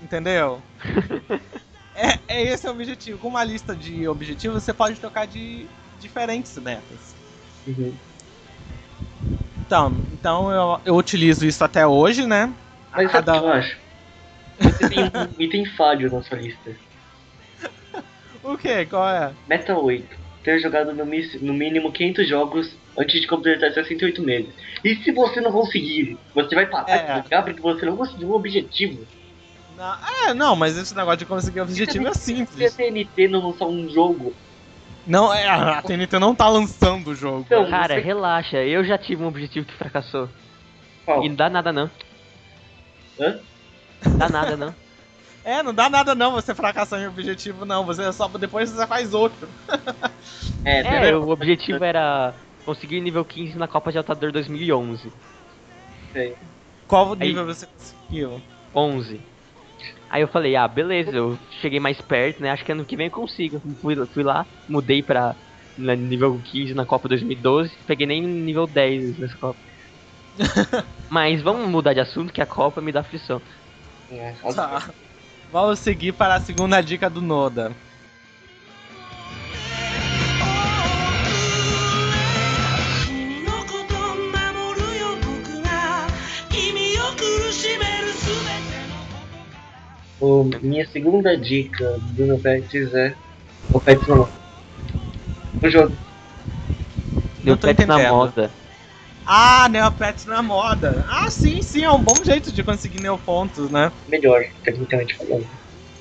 [0.01, 0.61] Entendeu?
[1.95, 3.17] é, é esse o objetivo.
[3.17, 5.67] Com uma lista de objetivos, você pode tocar de
[5.99, 7.12] diferentes metas.
[7.67, 7.93] Uhum.
[9.65, 12.53] Então, então eu, eu utilizo isso até hoje, né?
[12.91, 13.77] A Mas sabe o cada- que eu acho?
[14.59, 15.09] Você tem um
[15.41, 16.75] item falho na sua lista.
[18.43, 18.85] O que?
[18.87, 19.31] Qual é?
[19.47, 20.17] Meta 8.
[20.43, 24.53] Ter jogado no, no mínimo 500 jogos antes de completar 68 meses.
[24.83, 27.05] E se você não conseguir, você vai parar É.
[27.21, 29.07] de jogar porque você não conseguiu um objetivo.
[29.77, 29.95] Não,
[30.27, 32.75] é, não, mas esse negócio de conseguir objetivo é Se a simples.
[32.75, 34.35] TNT não lançar um jogo,
[35.05, 37.41] Não, é, a TNT não tá lançando o jogo.
[37.45, 40.29] Então, Cara, você- relaxa, eu já tive um objetivo que fracassou.
[41.05, 41.23] qual?
[41.23, 41.89] E não dá nada não.
[43.19, 43.39] Hã?
[44.17, 44.73] Dá nada não.
[45.45, 47.85] É, não dá nada não você fracassar em objetivo, não.
[47.85, 49.49] Você só depois você faz outro.
[50.63, 52.33] É, É, pera- o objetivo era
[52.65, 55.11] conseguir nível 15 na Copa de Altador 2011.
[56.87, 58.41] Qual Aí- nível você conseguiu?
[58.73, 59.19] 11.
[60.13, 62.51] Aí eu falei, ah, beleza, eu cheguei mais perto, né?
[62.51, 63.61] Acho que ano que vem eu consigo.
[63.81, 65.35] Fui, fui lá, mudei pra
[65.77, 69.59] na- nível 15 na Copa 2012, peguei nem nível 10 nessa Copa.
[71.09, 73.41] Mas vamos mudar de assunto que a Copa me dá aflição.
[74.09, 74.93] é, Tá.
[75.49, 77.75] Vamos seguir para a segunda dica do Noda.
[90.23, 93.13] O, minha segunda dica do meu Pets é.
[93.73, 94.29] O Pets não.
[95.61, 95.93] O jogo.
[97.43, 98.13] Tô pet na entendendo.
[98.13, 98.51] moda.
[99.25, 101.05] Ah, Neopets na moda.
[101.09, 103.91] Ah, sim, sim, é um bom jeito de conseguir neopontos, né?
[104.07, 105.45] Melhor, tecnicamente falando.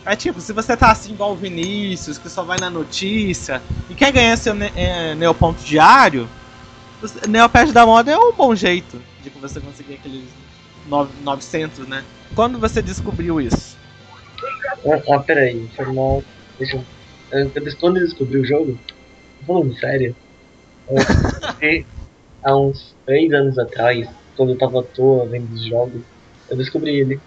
[0.07, 3.95] É tipo, se você tá assim igual o Vinícius, que só vai na notícia e
[3.95, 6.29] quer ganhar seu ne é, neoponto diário,
[7.03, 10.29] o Neopet da moda é um bom jeito de você conseguir aqueles
[10.87, 12.05] no 900, né?
[12.37, 13.82] Quando você descobriu isso?
[14.87, 16.25] Ah, ah peraí, mal.
[16.59, 16.87] Deixa eu.
[17.33, 18.79] eu- Quando eu descobri o jogo,
[19.47, 20.15] falando sério,
[20.89, 20.97] eu
[22.45, 26.03] há uns 3 anos atrás, quando eu tava à toa vendo os jogos,
[26.51, 27.21] eu descobri ele.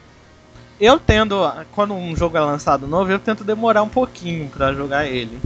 [0.80, 1.38] Eu tendo,
[1.72, 5.40] quando um jogo é lançado novo, eu tento demorar um pouquinho pra jogar ele.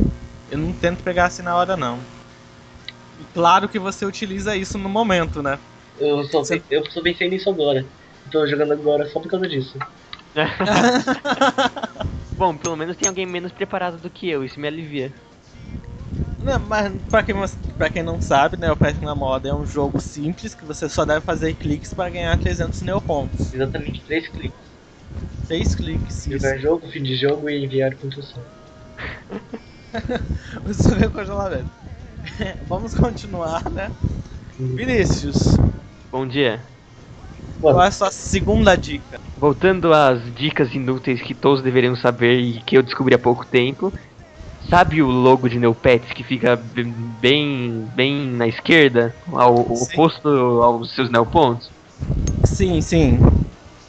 [0.50, 2.00] Eu não tento pegar assim na hora, não.
[3.20, 5.60] E claro que você utiliza isso no momento, né?
[6.00, 7.86] Eu só, Você- eu só pensei nisso agora.
[8.32, 9.78] Tô jogando agora só por causa disso.
[12.38, 15.14] Bom, pelo menos tem alguém menos preparado do que eu, isso me alivia.
[16.42, 17.36] Não, mas pra quem,
[17.78, 20.88] pra quem não sabe, né, o Pet na Moda é um jogo simples que você
[20.88, 23.54] só deve fazer cliques para ganhar 300 neopontos.
[23.54, 24.58] Exatamente 3 cliques.
[25.48, 26.38] 3 cliques, isso.
[26.38, 28.42] Jogar jogo, fim de jogo e enviar construção.
[30.64, 31.70] Você vê o congelamento.
[32.68, 33.92] Vamos continuar, né?
[34.58, 35.58] Vinícius,
[36.12, 36.79] Bom dia.
[37.60, 39.20] Qual é a sua segunda dica?
[39.36, 43.94] Voltando às dicas inúteis que todos deveriam saber e que eu descobri há pouco tempo.
[44.70, 49.84] Sabe o logo de Neopets que fica bem, bem na esquerda, ao Sim.
[49.84, 51.72] oposto aos seus neopontos?
[52.44, 53.20] Sim, sim.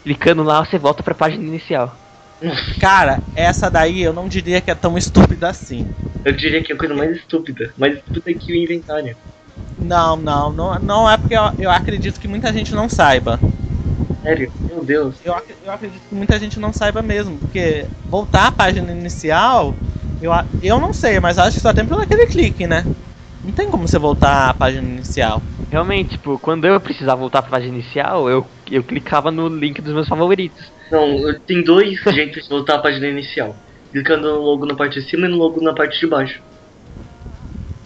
[0.02, 1.98] Clicando lá, você volta pra página inicial.
[2.80, 5.86] Cara, essa daí eu não diria que é tão estúpida assim.
[6.24, 7.72] Eu diria que é a coisa mais estúpida.
[7.76, 9.16] Mais estúpida que o inventário.
[9.78, 13.38] Não, não, não, não é porque eu, eu acredito que muita gente não saiba.
[14.22, 15.18] Sério, meu Deus.
[15.24, 19.74] Eu, eu acredito que muita gente não saiba mesmo, porque voltar à página inicial,
[20.20, 22.84] eu, eu não sei, mas acho que só tem pelo aquele clique, né?
[23.42, 25.42] Não tem como você voltar à página inicial.
[25.70, 29.94] Realmente, tipo, quando eu precisava voltar pra página inicial, eu, eu clicava no link dos
[29.94, 30.70] meus favoritos.
[30.90, 33.56] Não, tem dois jeitos de voltar à página inicial.
[33.92, 36.42] Clicando no logo na parte de cima e no logo na parte de baixo.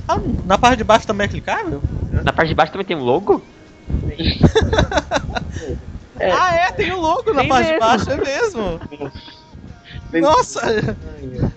[0.08, 1.82] Ah, na parte de baixo também é clicável?
[2.10, 3.46] Na parte de baixo também tem um logo?
[6.20, 6.32] É.
[6.32, 7.80] Ah, é, tem o logo na Tem parte de mesmo.
[7.80, 8.80] baixo, é mesmo.
[10.10, 10.60] Bem- Nossa!
[10.64, 11.50] Ai, meu.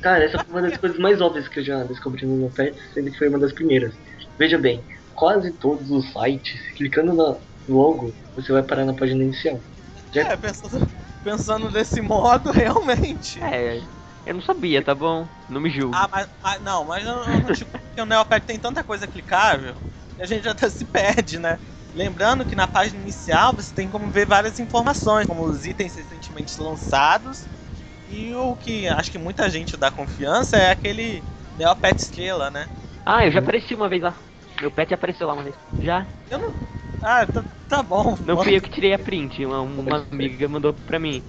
[0.00, 3.10] Cara, essa foi uma das coisas mais óbvias que eu já descobri no Neopets, sendo
[3.10, 3.94] que foi uma das primeiras.
[4.38, 4.84] Veja bem,
[5.14, 9.62] quase todos os sites, clicando no logo, você vai parar na página inicial.
[10.12, 10.86] Já É, pensando,
[11.22, 13.40] pensando desse modo, realmente.
[13.42, 13.82] É,
[14.26, 15.26] eu não sabia, tá bom?
[15.48, 15.94] Não me julgo.
[15.94, 19.06] Ah, mas ah, não, mas eu, eu não digo porque o Neopet tem tanta coisa
[19.06, 19.74] clicável
[20.16, 21.58] que a gente até se perde, né?
[21.94, 26.60] Lembrando que na página inicial você tem como ver várias informações, como os itens recentemente
[26.60, 27.46] lançados
[28.10, 31.22] e o que acho que muita gente dá confiança é aquele
[31.56, 32.68] Neopet Estrela, né?
[33.04, 34.14] Ah, eu já apareci uma vez lá.
[34.60, 35.54] Meu pet apareceu lá uma vez.
[35.80, 36.06] Já?
[36.30, 36.54] Eu não.
[37.02, 38.16] Ah, tá, tá bom.
[38.24, 41.22] Não fui eu que tirei a print, uma, uma amiga mandou pra mim.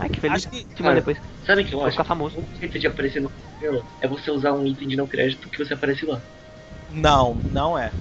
[0.00, 0.42] Ai, que feliz.
[0.42, 0.64] Acho que.
[0.74, 1.18] Te mando depois.
[1.46, 1.96] Sabe que eu Vou acho?
[1.96, 2.36] ficar famoso.
[2.38, 5.58] O jeito de aparecer no estrela é você usar um item de não crédito que
[5.64, 6.22] você aparece lá.
[6.88, 7.94] Não, não é.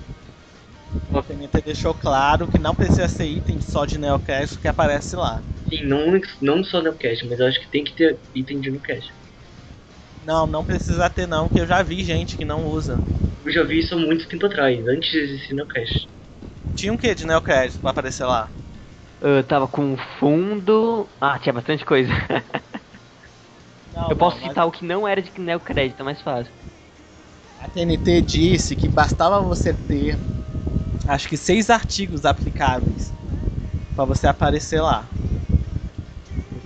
[1.12, 5.44] O TNT deixou claro que não precisa ser item só de Neocast que aparece lá.
[5.70, 8.72] Sim, não, não só no cash, mas eu acho que tem que ter item de
[8.72, 9.06] no cash.
[10.22, 13.04] Não, não precisa ter não, que eu já vi gente que não usa.
[13.44, 16.08] Eu já vi isso há muito tempo atrás, antes de existir no cash.
[16.74, 18.52] Tinha um que de Neocast pra aparecer lá?
[19.22, 21.10] Eu tava com fundo.
[21.20, 22.12] Ah, tinha bastante coisa.
[23.94, 26.54] Não, eu posso não, mas citar o que não era de neocrédito, é mais fácil.
[27.58, 30.18] A TNT disse que bastava você ter,
[31.08, 33.14] acho que seis artigos aplicáveis
[33.96, 35.10] pra você aparecer lá.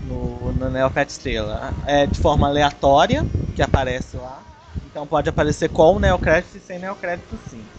[0.01, 1.73] No, no Neopet Estrela.
[1.85, 4.45] É de forma aleatória que aparece lá.
[4.85, 7.69] Então pode aparecer com neocrédito e sem neocrédito sim.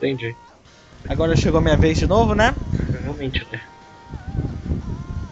[0.00, 0.36] Entendi.
[1.08, 2.54] Agora chegou minha vez de novo, né?
[3.02, 3.60] Realmente, né?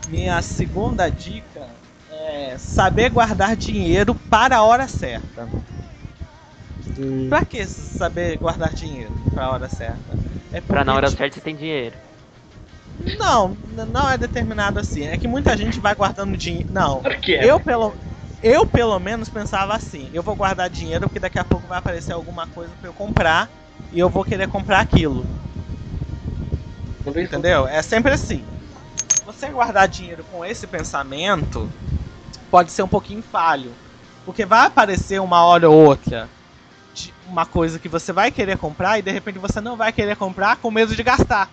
[0.08, 1.68] Minha segunda dica
[2.10, 5.48] é saber guardar dinheiro para a hora certa.
[6.98, 10.18] Hum, Pra que saber guardar dinheiro para a hora certa?
[10.52, 11.96] É Pra na hora tipo, certa você tem dinheiro.
[13.18, 15.06] Não, não é determinado assim.
[15.06, 16.66] É que muita gente vai guardando dinheiro.
[16.70, 17.00] Não.
[17.00, 17.44] claro que é.
[17.44, 17.94] Eu pelo,
[18.42, 20.10] eu pelo menos pensava assim.
[20.12, 23.48] Eu vou guardar dinheiro porque daqui a pouco vai aparecer alguma coisa para eu comprar
[23.92, 25.24] e eu vou querer comprar aquilo.
[27.06, 27.66] Entendeu?
[27.66, 28.44] É sempre assim.
[29.24, 31.70] Você guardar dinheiro com esse pensamento
[32.50, 33.72] pode ser um pouquinho falho.
[34.24, 36.28] Porque vai aparecer uma hora ou outra
[36.94, 40.16] de uma coisa que você vai querer comprar e de repente você não vai querer
[40.16, 41.50] comprar com medo de gastar.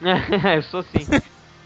[0.00, 1.06] eu sou assim.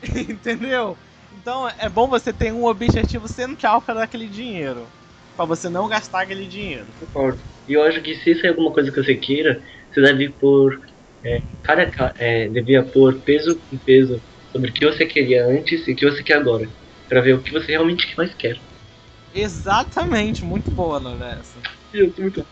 [0.31, 0.96] Entendeu?
[1.40, 4.87] Então é bom você ter um objetivo central para aquele dinheiro.
[5.37, 6.87] Pra você não gastar aquele dinheiro.
[6.98, 7.38] Concordo.
[7.66, 10.81] E eu acho que se sair alguma coisa que você queira, você deve pôr.
[11.24, 15.87] É, cada, ca- é, devia pôr peso em peso sobre o que você queria antes
[15.87, 16.72] e o que você quer agora.
[17.09, 18.57] Pra ver o que você realmente mais quer.
[19.33, 21.61] Exatamente, muito boa, Nora, essa.
[21.92, 22.46] Tô muito.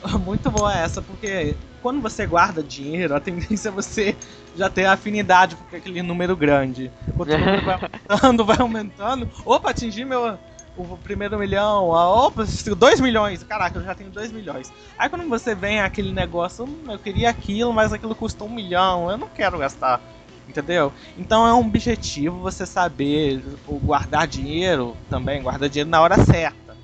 [0.20, 4.16] Muito boa essa, porque quando você guarda dinheiro, a tendência é você
[4.54, 6.92] já ter afinidade com aquele número grande.
[7.16, 9.28] Quando o número vai aumentando, vai aumentando.
[9.44, 10.38] Opa, atingi meu
[10.82, 11.94] o primeiro milhão.
[11.94, 13.42] ah, Opa, 2 milhões.
[13.42, 14.72] Caraca, eu já tenho 2 milhões.
[14.98, 19.10] Aí quando você vem aquele negócio, "Hum, eu queria aquilo, mas aquilo custou um milhão.
[19.10, 20.00] Eu não quero gastar.
[20.48, 20.92] Entendeu?
[21.18, 23.44] Então é um objetivo você saber
[23.82, 26.74] guardar dinheiro também, guardar dinheiro na hora certa.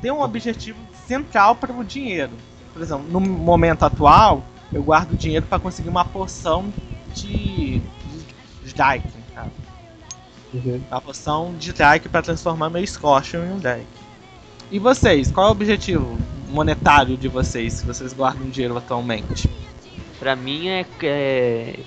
[0.00, 2.32] Tem um objetivo central para o dinheiro.
[2.72, 6.72] Por exemplo, no momento atual, eu guardo dinheiro para conseguir uma porção
[7.12, 7.82] de,
[8.64, 9.19] de caso.
[10.52, 10.82] Uhum.
[10.90, 13.86] Uma porção de Dyke para transformar meu Scorpion em um Dyke.
[14.70, 19.48] E vocês, qual é o objetivo monetário de vocês, que vocês guardam dinheiro atualmente?
[20.18, 21.80] Pra mim é, é.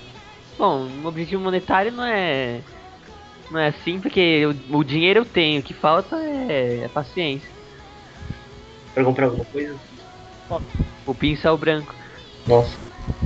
[0.58, 2.60] Bom, o objetivo monetário não é.
[3.50, 7.48] Não é assim, porque o, o dinheiro eu tenho, o que falta é, é paciência.
[8.94, 9.76] Pra comprar alguma coisa?
[11.06, 11.94] O pincel branco.
[12.46, 12.76] Nossa.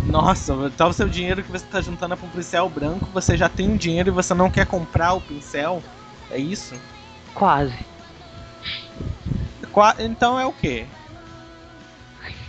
[0.06, 3.36] Nossa, então o seu dinheiro que você está juntando é para um pincel branco, você
[3.36, 5.82] já tem um dinheiro e você não quer comprar o pincel?
[6.30, 6.74] É isso?
[7.34, 7.74] Quase.
[9.72, 10.86] Qua- Então é o quê?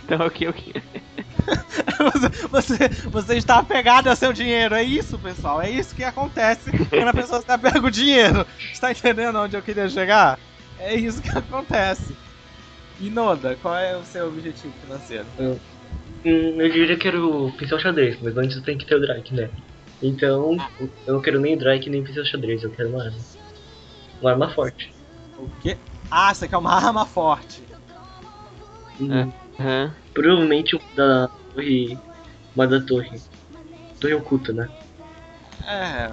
[0.04, 0.72] Então o que o que?
[1.98, 5.60] Você, você, você está apegado ao seu dinheiro, é isso, pessoal.
[5.60, 8.46] É isso que acontece quando a pessoa está apega o dinheiro.
[8.72, 10.38] Está entendendo onde eu queria chegar?
[10.78, 12.14] É isso que acontece.
[13.00, 15.26] E Noda, qual é o seu objetivo financeiro?
[16.24, 19.34] Hum, eu diria que era o pincel xadrez, mas antes tem que ter o Drake,
[19.34, 19.50] né?
[20.02, 20.56] Então,
[21.06, 23.18] eu não quero nem Drake nem pincel xadrez, eu quero uma arma.
[24.20, 24.94] Uma arma forte.
[25.38, 25.76] O quê?
[26.10, 27.62] Ah, você quer uma arma forte.
[28.98, 29.94] Hum, Aham.
[30.14, 31.98] Provavelmente uma da torre.
[32.54, 33.22] Uma da torre.
[34.00, 34.68] Torre oculta, né?
[35.66, 36.08] É,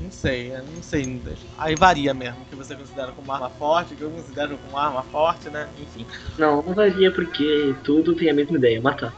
[0.00, 1.22] não sei, não sei.
[1.58, 4.76] Aí varia mesmo, o que você considera como arma forte, o que eu considero como
[4.76, 5.68] arma forte, né?
[5.78, 6.06] Enfim.
[6.38, 9.14] Não, não varia porque tudo tem a mesma ideia, matar.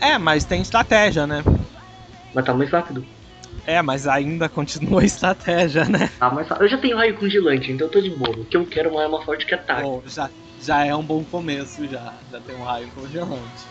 [0.00, 1.42] É, mas tem estratégia, né?
[2.34, 3.06] Matar mais rápido.
[3.66, 6.10] É, mas ainda continua estratégia, né?
[6.20, 6.64] Ah, mais rápido.
[6.64, 8.30] Eu já tenho raio congelante, então eu tô de boa.
[8.30, 9.82] O que eu quero é uma arma forte que ataque.
[9.82, 12.14] Bom, já, já é um bom começo, já.
[12.30, 13.66] Já tem um raio congelante.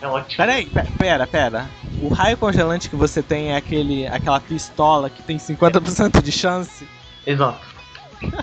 [0.00, 0.36] É ótimo.
[0.38, 1.70] Pera aí, pe- pera, pera.
[2.00, 6.88] O raio congelante que você tem é aquele, aquela pistola que tem 50% de chance?
[7.26, 7.66] Exato.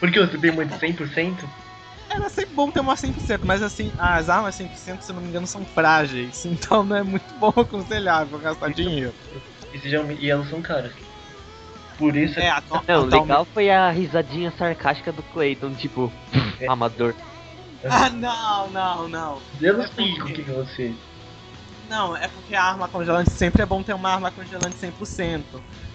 [0.00, 1.48] Porque você tem de 100%?
[2.10, 5.28] Era sempre bom ter uma 100%, mas assim, as armas 100%, se eu não me
[5.28, 6.44] engano, são frágeis.
[6.46, 9.14] Então não é muito bom aconselhável gastar dinheiro.
[9.72, 10.92] E, e elas são caras.
[11.98, 16.12] Por isso É, atu- Não, atualmente- legal foi a risadinha sarcástica do Clayton, tipo,
[16.68, 17.14] amador.
[17.88, 19.38] Ah, não, não, não.
[19.60, 20.94] eu não é explico o porque- que que você.
[21.88, 25.42] Não, é porque a arma congelante sempre é bom ter uma arma congelante 100%.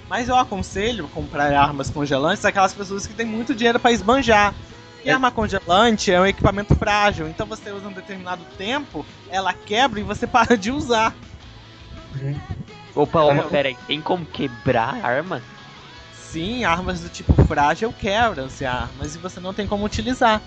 [0.09, 4.53] Mas eu aconselho comprar armas congelantes aquelas pessoas que têm muito dinheiro pra esbanjar.
[5.03, 5.13] E É.
[5.13, 10.03] arma congelante é um equipamento frágil, então você usa um determinado tempo, ela quebra e
[10.03, 11.13] você para de usar.
[12.95, 13.49] Opa, Ah, opa, não.
[13.49, 15.41] pera aí, tem como quebrar a arma?
[16.15, 20.41] Sim, armas do tipo frágil quebram-se armas e você não tem como utilizar.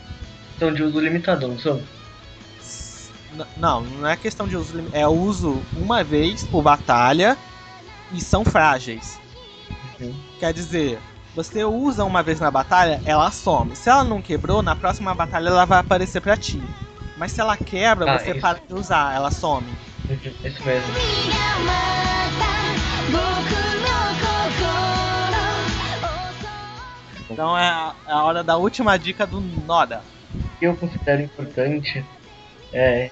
[0.59, 1.81] São de uso limitado, não são?
[2.61, 7.37] S- n- Não, não é questão de uso, lim- é uso uma vez por batalha
[8.13, 9.21] e são frágeis.
[10.01, 10.15] Uhum.
[10.41, 10.99] Quer dizer,
[11.37, 13.77] você usa uma vez na batalha, ela some.
[13.77, 16.63] Se ela não quebrou, na próxima batalha ela vai aparecer pra ti.
[17.19, 18.41] Mas se ela quebra, Ah, você isso.
[18.41, 19.67] para de usar, ela some.
[20.09, 20.95] Isso mesmo.
[27.31, 30.03] Então é a, é a hora da última dica do Noda.
[30.35, 32.03] O que eu considero importante
[32.73, 33.11] é.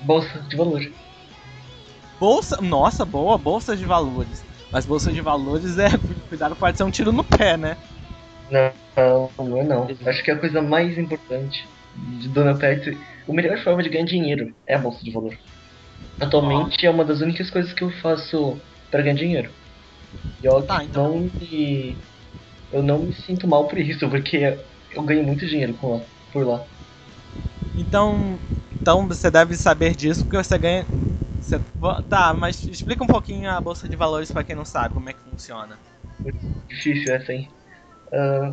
[0.00, 0.80] Bolsa de valor.
[2.18, 2.60] Bolsa.
[2.62, 4.42] Nossa, boa, bolsa de valores.
[4.72, 5.88] Mas bolsa de valores é.
[6.28, 7.76] Cuidado, pode ser um tiro no pé, né?
[8.50, 9.88] Não, não é não.
[10.06, 11.66] Acho que a coisa mais importante
[12.20, 12.96] de Dona Pet,
[13.28, 15.36] a melhor forma de ganhar dinheiro é a bolsa de valor.
[16.20, 18.58] Atualmente é uma das únicas coisas que eu faço
[18.90, 19.50] para ganhar dinheiro.
[20.42, 21.96] E eu Tá, então- não me.
[22.72, 24.56] Eu não me sinto mal por isso, porque
[24.94, 26.64] eu ganho muito dinheiro com por lá.
[27.76, 28.38] Então.
[28.80, 30.86] Então você deve saber disso porque você ganha.
[31.42, 31.60] Você-
[32.08, 35.12] tá, mas explica um pouquinho a bolsa de valores pra quem não sabe como é
[35.12, 35.78] que funciona.
[36.68, 37.48] Difícil essa, hein?
[38.12, 38.52] Ah,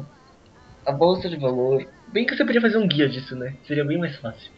[0.88, 1.86] a bolsa de valor.
[2.08, 3.58] Bem que você podia fazer um guia disso, né?
[3.66, 4.52] Seria bem mais fácil.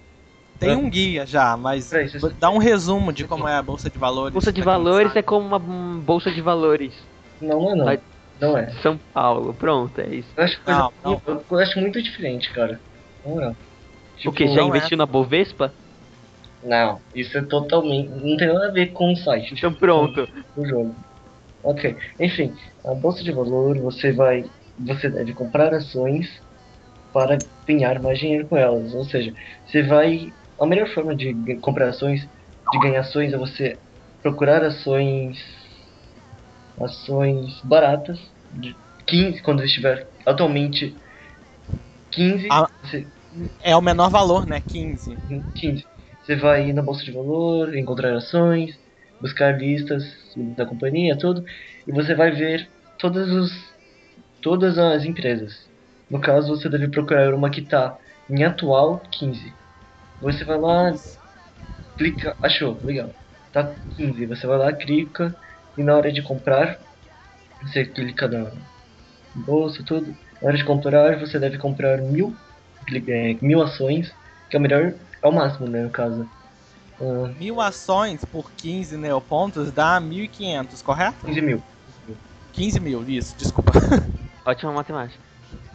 [0.60, 0.76] Tem É.
[0.78, 3.98] um guia já, mas Pra isso, dá um resumo de como é a bolsa de
[3.98, 4.34] valores.
[4.34, 6.96] Bolsa de valores é como uma bolsa de valores.
[7.40, 8.04] Não, não é não.
[8.40, 8.70] Não é.
[8.82, 10.34] São Paulo, pronto, é isso.
[10.38, 11.22] Eu acho, coisa- Não, não.
[11.26, 12.82] Eu, eu acho muito diferente, cara.
[13.24, 13.56] Não é.
[14.26, 14.48] o que?
[14.48, 14.78] Já não é.
[14.78, 15.76] investiu na Bovespa?
[16.64, 18.10] Não, isso é totalmente.
[18.10, 20.28] Não tem nada a ver com o site Então pronto.
[20.56, 20.96] do jogo.
[21.64, 21.96] Ok.
[22.20, 22.54] Enfim,
[22.86, 24.46] a bolsa de valor você vai.
[24.80, 26.28] Você deve comprar ações
[27.14, 28.94] para ganhar mais dinheiro com elas.
[28.94, 29.34] Ou seja,
[29.66, 30.32] você vai.
[30.60, 32.22] A melhor forma de comprar ações,
[32.72, 33.78] de ganhar ações, é você
[34.22, 35.38] procurar ações.
[36.80, 38.20] Ações baratas.
[38.52, 38.76] De
[39.08, 40.96] 15, quando estiver atualmente
[42.12, 42.48] 15.
[42.52, 42.68] Ah.
[42.84, 43.08] você-
[43.64, 44.62] É o menor valor, né?
[44.68, 45.18] 15.
[45.56, 45.86] 15.
[46.22, 48.80] Você vai na bolsa de valor, encontrar ações,
[49.20, 50.04] buscar listas
[50.56, 51.44] da companhia, tudo,
[51.88, 53.72] e você vai ver todas os
[54.42, 55.70] todas as empresas.
[56.10, 57.98] No caso, você deve procurar uma que está
[58.30, 59.54] em atual 15.
[60.20, 60.94] Você vai lá,
[61.98, 63.14] clica, achou, legal.
[63.52, 65.36] Tá 15, você vai lá, clica
[65.78, 66.80] e na hora de comprar,
[67.62, 68.52] você clica na
[69.34, 70.16] bolsa, tudo.
[70.42, 72.36] Na hora de comprar, você deve comprar mil,
[73.08, 74.12] é, mil ações,
[74.50, 74.94] que é o melhor,
[75.24, 76.28] é o máximo, né, no caso.
[77.00, 81.26] Ah, Mil ações por 15 neopontos dá 1.500, correto?
[81.26, 81.64] 15 mil.
[82.54, 83.72] 15 mil, isso, desculpa.
[84.46, 85.24] Ótima matemática.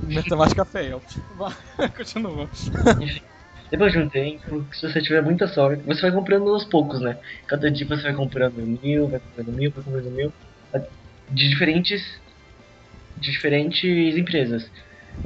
[0.03, 1.01] Matemática fail.
[1.37, 1.53] Vai,
[1.97, 2.49] Continua.
[3.71, 7.19] Depois de um tempo, se você tiver muita sorte, você vai comprando aos poucos, né?
[7.49, 10.33] Cada dia você vai comprando mil, vai comprando mil, vai comprando mil.
[11.29, 12.03] De diferentes.
[13.17, 14.71] De diferentes empresas.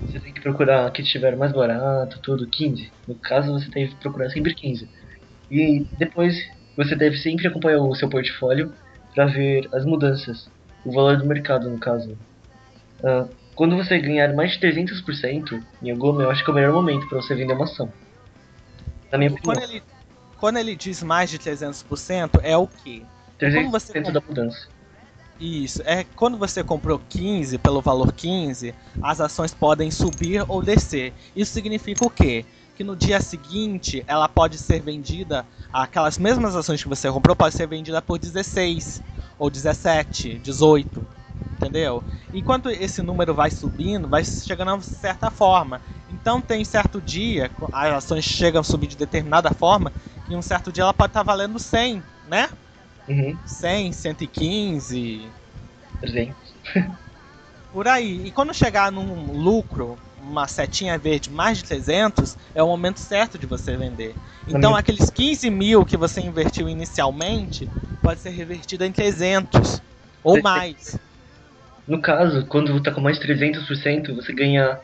[0.07, 2.91] Você tem que procurar que estiver mais barato, tudo, 15.
[3.07, 4.88] No caso, você tem que procurar sempre 15.
[5.51, 6.36] E depois
[6.76, 8.72] você deve sempre acompanhar o seu portfólio
[9.14, 10.49] para ver as mudanças,
[10.84, 12.16] o valor do mercado no caso.
[13.05, 16.72] Ah, quando você ganhar mais de 300% em alguma, eu acho que é o melhor
[16.72, 17.93] momento para você vender uma ação.
[19.12, 19.82] Na minha opinião, Quando ele,
[20.38, 23.03] quando ele diz mais de 300%, é o quê?
[23.38, 24.68] 300% como você da mudança.
[25.41, 31.14] Isso, é quando você comprou 15 pelo valor 15, as ações podem subir ou descer.
[31.34, 32.45] Isso significa o quê?
[32.76, 37.55] Que no dia seguinte ela pode ser vendida, aquelas mesmas ações que você comprou pode
[37.55, 39.03] ser vendida por 16
[39.38, 41.07] ou 17, 18,
[41.57, 42.05] entendeu?
[42.34, 45.80] Enquanto esse número vai subindo, vai chegando a certa forma.
[46.11, 49.91] Então tem certo dia, as ações chegam a subir de determinada forma,
[50.28, 52.51] e um certo dia ela pode estar valendo 100, né?
[53.09, 55.32] Uhum, 100, 115,
[56.01, 56.55] 300.
[57.70, 58.26] por aí.
[58.26, 63.38] E quando chegar num lucro, uma setinha verde mais de 300, é o momento certo
[63.38, 64.16] de você vender.
[64.48, 64.80] Então Também.
[64.80, 67.70] aqueles 15 mil que você investiu inicialmente
[68.03, 69.82] pode ser revertido em 300
[70.22, 70.98] ou mais.
[71.86, 74.80] No caso, quando você tá com mais de 300%, você ganha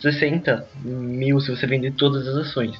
[0.00, 2.76] 60 mil se você vender todas as ações.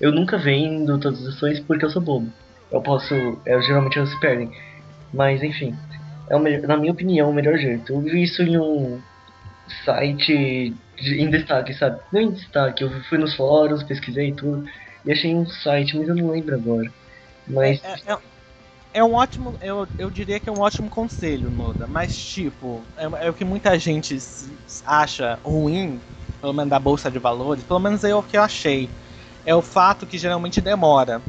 [0.00, 2.34] Eu nunca vendo todas as ações porque eu sou bobo.
[2.72, 3.14] Eu posso.
[3.46, 4.50] Eu, geralmente elas se perdem.
[5.12, 5.74] Mas enfim.
[6.30, 7.92] É o melhor, na minha opinião, o melhor jeito.
[7.92, 9.02] Eu vi isso em um
[9.84, 11.98] site de- em destaque, sabe?
[12.12, 14.62] Não em destaque, eu fui nos fóruns, pesquisei tudo.
[15.04, 16.90] E achei um site, mas eu não lembro agora.
[17.46, 17.80] Mas.
[17.82, 18.18] É, é-
[18.92, 21.86] é um ótimo, eu, eu diria que é um ótimo conselho, Noda.
[21.86, 24.16] Mas tipo, é, é o que muita gente
[24.84, 26.00] acha ruim,
[26.40, 27.64] pelo menos da bolsa de valores.
[27.64, 28.90] Pelo menos é o que eu achei.
[29.44, 31.22] É o fato que geralmente demora.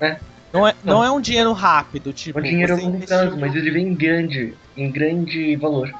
[0.00, 0.29] É.
[0.52, 2.38] Não é, não é um dinheiro rápido, tipo.
[2.38, 5.92] o dinheiro a você longo investiu prazo, mas ele vem em grande, em grande valor.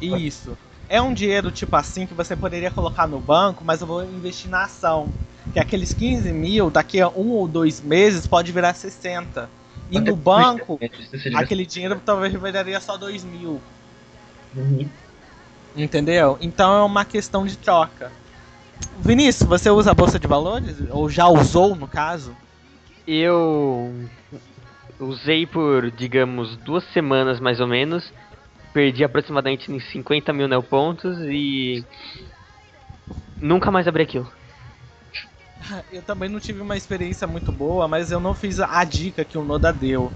[0.00, 0.56] Isso.
[0.88, 4.50] É um dinheiro tipo assim que você poderia colocar no banco, mas eu vou investir
[4.50, 5.08] na ação.
[5.52, 9.48] Que aqueles 15 mil, daqui a um ou dois meses, pode virar 60.
[9.90, 10.78] E Até no banco,
[11.34, 13.60] aquele dinheiro talvez viraria só 2 mil.
[14.54, 14.86] Uhum.
[15.74, 16.36] Entendeu?
[16.40, 18.12] Então é uma questão de troca.
[18.98, 20.76] Vinícius, você usa a bolsa de valores?
[20.90, 22.36] Ou já usou, no caso?
[23.06, 23.92] Eu
[25.00, 28.12] usei por, digamos, duas semanas mais ou menos.
[28.72, 31.84] Perdi aproximadamente uns 50 mil neopontos e.
[33.40, 34.30] Nunca mais abri aquilo.
[35.92, 39.38] Eu também não tive uma experiência muito boa, mas eu não fiz a dica que
[39.38, 40.12] o Noda deu.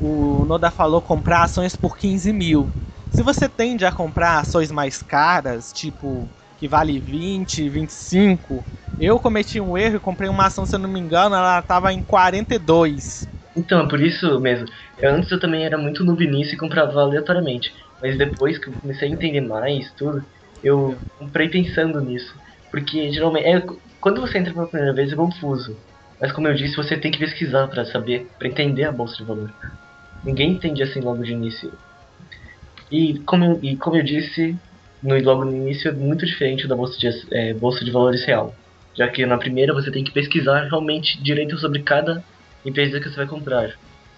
[0.00, 2.70] O Noda falou comprar ações por 15 mil.
[3.10, 8.66] Se você tende a comprar ações mais caras, tipo que vale 20, 25,
[8.98, 11.92] eu cometi um erro e comprei uma ação, se eu não me engano, ela tava
[11.92, 13.28] em 42.
[13.56, 14.66] Então, é por isso mesmo.
[14.98, 17.70] Eu, antes eu também era muito noob nisso e comprava aleatoriamente.
[18.00, 20.18] Mas depois que eu comecei a entender mais tudo,
[20.62, 22.32] eu comprei pensando nisso.
[22.70, 23.64] Porque geralmente, é,
[24.00, 25.80] quando você entra pela primeira vez é confuso.
[26.20, 29.24] Mas como eu disse, você tem que pesquisar pra saber, pra entender a bolsa de
[29.24, 29.50] valor.
[30.24, 31.70] Ninguém entende assim logo de início.
[32.90, 34.58] E como e como eu disse,
[35.04, 38.58] no, logo no início é muito diferente da bolsa de, é, bolsa de valores real.
[38.96, 42.24] Já que na primeira você tem que pesquisar realmente direito sobre cada
[42.64, 43.68] empresa que você vai comprar.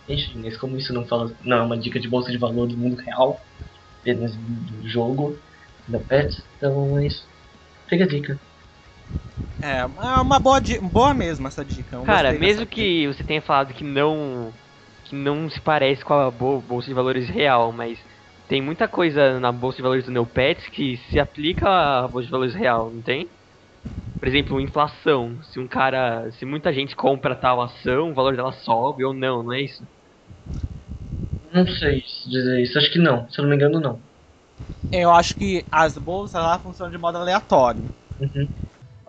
[0.08, 2.78] Enfim, mas como isso não fala, não é uma dica de bolsa de valor do
[2.78, 3.40] mundo real,
[4.00, 5.42] apenas do jogo,
[5.86, 7.28] da Pets, então é isso.
[7.88, 8.40] Fica a dica.
[9.60, 9.86] É, é
[10.20, 11.96] uma boa, boa mesmo essa dica.
[11.96, 14.58] eu Cara, mesmo que você tenha falado que não
[15.04, 18.04] que não se parece com a bo- bolsa de valores real, mas
[18.48, 22.30] tem muita coisa na bolsa de valores do Neopets que se aplica à bolsa de
[22.30, 23.28] valores real, não tem?
[24.18, 25.36] Por exemplo, inflação.
[25.52, 29.42] Se um cara, se muita gente compra tal ação, o valor dela sobe ou não,
[29.42, 29.82] não é isso?
[31.52, 34.00] Não sei dizer isso, acho que não, se eu não me engano não.
[34.92, 37.82] Eu acho que as bolsas lá funcionam de modo aleatório.
[38.20, 38.48] Uhum.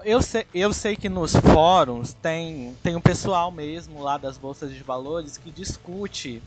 [0.04, 4.74] Eu sei, eu sei que nos fóruns tem, tem um pessoal mesmo lá das bolsas
[4.74, 6.42] de valores que discute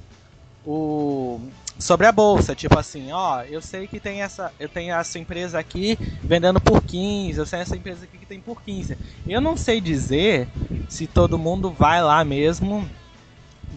[0.64, 1.40] o
[1.78, 5.58] sobre a bolsa, tipo assim, ó, eu sei que tem essa, eu tenho essa empresa
[5.58, 5.98] aqui
[6.28, 8.98] vendendo por 15, eu sei essa empresa aqui que tem por 15.
[9.26, 10.46] Eu não sei dizer
[10.88, 12.86] se todo mundo vai lá mesmo,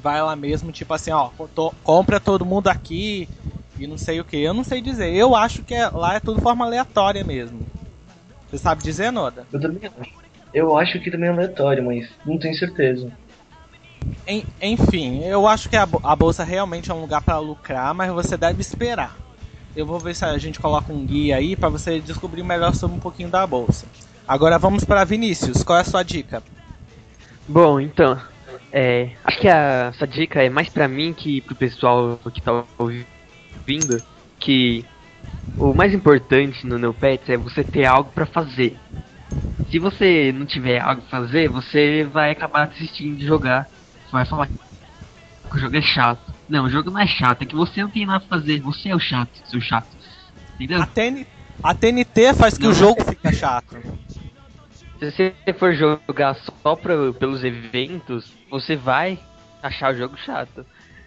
[0.02, 1.30] vai lá mesmo, tipo assim, ó,
[1.84, 3.30] compra todo mundo aqui
[3.78, 4.38] e não sei o que.
[4.38, 5.14] Eu não sei dizer.
[5.14, 7.66] Eu acho que é- lá é tudo forma aleatória mesmo.
[8.50, 9.48] Você sabe dizer, Noda?
[9.52, 10.12] Eu também acho.
[10.54, 13.12] Eu acho que também é aleatório, mas não tenho certeza.
[14.28, 18.12] En- enfim, eu acho que a, a bolsa realmente é um lugar para lucrar, mas
[18.12, 19.20] você deve esperar.
[19.76, 22.96] Eu vou ver se a gente coloca um guia aí para você descobrir melhor sobre
[22.96, 23.88] um pouquinho da bolsa.
[24.28, 25.64] Agora vamos para Vinícius.
[25.64, 26.44] Qual é a sua dica?
[27.48, 28.20] Bom, então,
[28.72, 32.66] é, acho que a, essa dica é mais pra mim que pro pessoal que tá
[32.80, 34.04] ouvindo,
[34.40, 34.86] que
[35.58, 38.78] o mais importante no Neopets é você ter algo pra fazer.
[39.70, 43.68] se você não tiver algo pra fazer, você vai acabar desistindo de jogar.
[44.14, 44.54] Vai falar que
[45.56, 46.32] o jogo é chato.
[46.48, 48.62] Não, o jogo não é chato, é que você não tem nada pra fazer.
[48.62, 49.88] Você é o chato, seu chato.
[50.54, 50.84] Entendeu?
[50.84, 51.26] A, TN
[51.64, 52.70] a TNT faz que Não.
[52.70, 53.76] o jogo fique chato.
[55.00, 59.18] Se você for jogar só pra, pelos eventos, você vai
[59.64, 60.64] achar o jogo chato.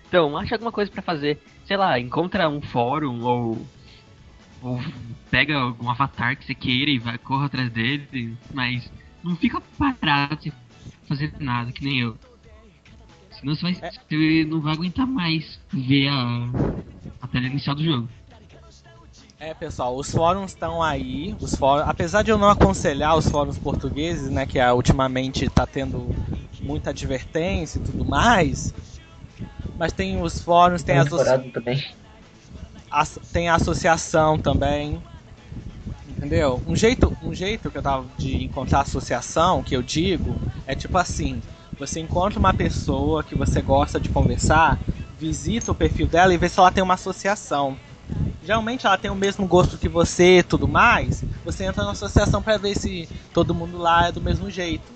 [0.09, 1.41] Então, acha alguma coisa pra fazer.
[1.65, 3.67] Sei lá, encontra um fórum ou.
[4.63, 4.81] Ou
[5.31, 8.37] pega algum avatar que você queira e vai, corra atrás dele.
[8.53, 8.91] Mas
[9.23, 10.53] não fica parado sem
[11.09, 12.19] fazer nada, que nem eu.
[13.41, 16.49] Senão você, vai, você não vai aguentar mais ver a,
[17.23, 18.09] a tela inicial do jogo.
[19.39, 21.37] É, pessoal, os fóruns estão aí.
[21.41, 26.11] Os fóruns, apesar de eu não aconselhar os fóruns portugueses, né, que ultimamente tá tendo
[26.63, 28.73] muita advertência e tudo mais,
[29.79, 31.85] mas tem os fóruns, tem, Tem as, também.
[32.91, 35.03] as- tem a associação também.
[36.09, 36.63] Entendeu?
[36.67, 40.97] Um jeito, um jeito que eu tava de encontrar associação, que eu digo, é tipo
[40.97, 41.43] assim:
[41.79, 44.79] você encontra uma pessoa que você gosta de conversar,
[45.19, 47.77] visita o perfil dela e vê se ela tem uma associação.
[48.45, 51.25] Geralmente ela tem o mesmo gosto que você e tudo mais.
[51.45, 54.91] Você entra na associação pra ver se todo mundo lá é do mesmo jeito.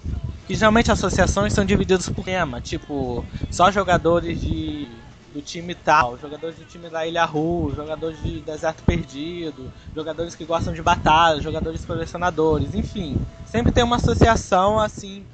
[0.46, 4.88] Que geralmente associações são divididas por tema, tipo, só jogadores de
[5.32, 10.44] do time tal, jogadores do time da Ilha Ru, jogadores de Deserto Perdido, jogadores que
[10.44, 13.16] gostam de batalha, jogadores colecionadores, enfim.
[13.46, 15.24] Sempre tem uma associação assim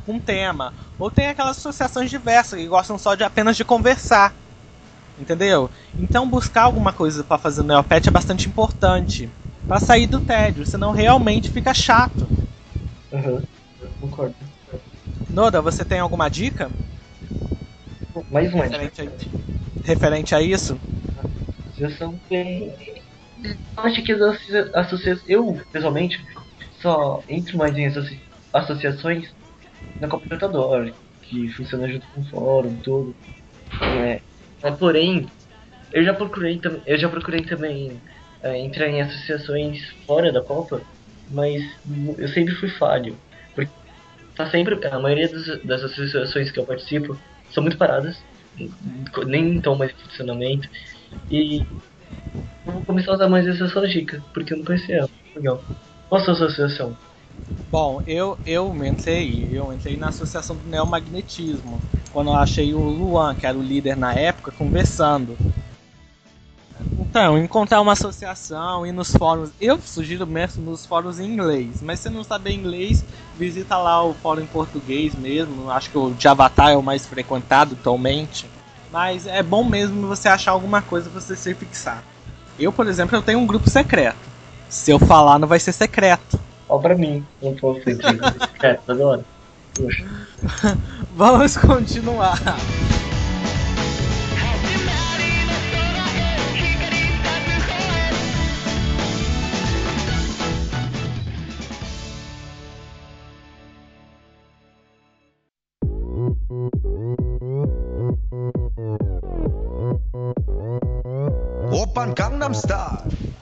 [0.00, 0.72] com tema.
[0.98, 4.34] Ou tem aquelas associações diversas que gostam só de apenas de conversar.
[5.18, 5.70] Entendeu?
[5.98, 9.28] Então buscar alguma coisa pra fazer no Neopet é bastante importante.
[9.68, 12.28] Pra sair do tédio, senão realmente fica chato.
[13.12, 13.42] Aham,
[14.00, 14.34] concordo.
[15.30, 16.70] Noda, você tem alguma dica
[18.30, 19.06] Mais uma referente a,
[19.84, 20.80] referente a isso?
[21.68, 22.74] associação bem.
[23.42, 25.28] Eu acho que as associa- associações.
[25.28, 26.18] Eu, pessoalmente,
[26.82, 28.20] só entro mais em associ-
[28.52, 29.32] associações
[30.00, 33.14] na Copa Libertadores, que funciona junto com o fórum, tudo.
[33.82, 34.20] É,
[34.78, 35.26] porém,
[35.92, 36.60] eu já procurei.
[36.86, 38.00] Eu já procurei também
[38.42, 40.80] é, entrar em associações fora da Copa,
[41.30, 41.62] mas
[42.18, 43.16] eu sempre fui falho.
[43.54, 43.70] Porque
[44.34, 44.78] tá sempre.
[44.88, 47.18] A maioria das, das associações que eu participo
[47.50, 48.22] são muito paradas,
[49.26, 50.68] nem estão mais em funcionamento.
[51.30, 51.64] E
[52.64, 55.10] vou começar a usar mais essa sua dica, porque eu não conhecia ela.
[55.34, 55.62] Legal.
[56.08, 56.96] Qual a sua associação?
[57.70, 61.80] Bom, eu, eu entrei, eu entrei na associação do neomagnetismo,
[62.12, 65.36] quando eu achei o Luan, que era o líder na época, conversando.
[66.98, 72.00] Então, encontrar uma associação e nos fóruns, eu sugiro mesmo nos fóruns em inglês, mas
[72.00, 73.04] se não saber inglês,
[73.36, 77.06] visita lá o fórum em português mesmo, acho que o de Avatar é o mais
[77.06, 78.48] frequentado atualmente.
[78.90, 82.02] Mas é bom mesmo você achar alguma coisa pra você se fixar.
[82.58, 84.18] Eu, por exemplo, eu tenho um grupo secreto.
[84.68, 86.38] Se eu falar, não vai ser secreto.
[86.70, 87.96] Ó pra mim, não posso ser
[88.52, 89.24] secreto agora.
[89.74, 90.04] Poxa.
[91.16, 92.38] Vamos continuar.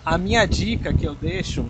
[0.09, 1.67] A minha dica que eu deixo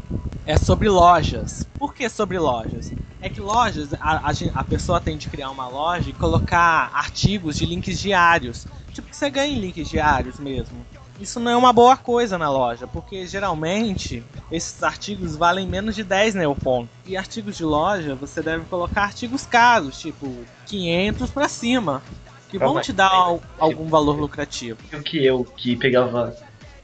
[0.46, 1.66] é sobre lojas.
[1.76, 2.92] Por que sobre lojas?
[3.20, 7.56] É que lojas, a, a, a pessoa tem de criar uma loja e colocar artigos
[7.56, 8.64] de links diários.
[8.94, 10.86] Tipo que você ganha em links diários mesmo.
[11.20, 14.22] Isso não é uma boa coisa na loja, porque geralmente
[14.52, 16.90] esses artigos valem menos de 10 neopontos.
[17.04, 22.04] E artigos de loja, você deve colocar artigos caros, tipo 500 pra cima,
[22.48, 24.78] que vão te dar al- algum valor lucrativo.
[24.92, 26.36] O que eu, que pegava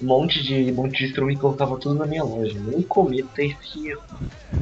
[0.04, 2.58] um monte de, um monte de instrumento e colocava tudo na minha loja.
[2.60, 4.02] Não cometa esse erro.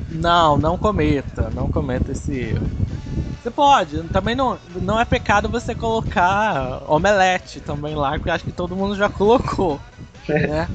[0.09, 2.67] Não, não cometa, não cometa esse erro.
[3.43, 8.53] Você pode, também não, não é pecado você colocar omelete também lá, porque acho que
[8.53, 9.81] todo mundo já colocou,
[10.29, 10.69] né?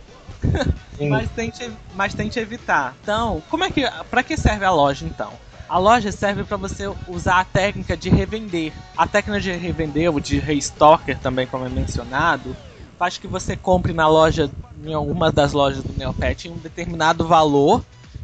[1.09, 2.93] Mas, tente, mas tente evitar.
[3.01, 5.31] Então, como é que, para que serve a loja então?
[5.69, 8.73] A loja serve para você usar a técnica de revender.
[8.95, 12.55] A técnica de revender, ou de restocker também, como é mencionado,
[12.97, 14.49] faz que você compre na loja,
[14.85, 17.83] em alguma das lojas do Neopet, em um determinado valor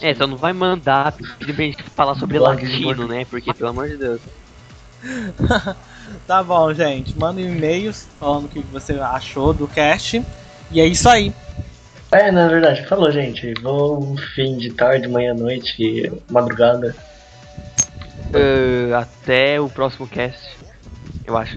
[0.00, 3.24] É, só não vai mandar pedir pra gente falar sobre Blog latino, né?
[3.30, 4.20] Porque, pelo amor de Deus.
[6.26, 7.16] Tá bom, gente.
[7.16, 10.20] Mandem e-mails falando o que você achou do cast.
[10.72, 11.32] E é isso aí.
[12.10, 13.54] É, na verdade, falou, gente.
[13.62, 16.94] Bom fim de tarde, manhã, noite, madrugada.
[18.34, 20.58] Ah, até o próximo cast,
[21.24, 21.56] eu acho.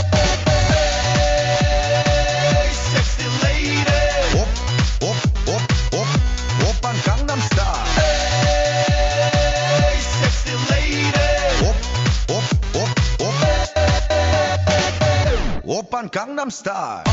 [15.70, 17.04] 오빤 강남스타일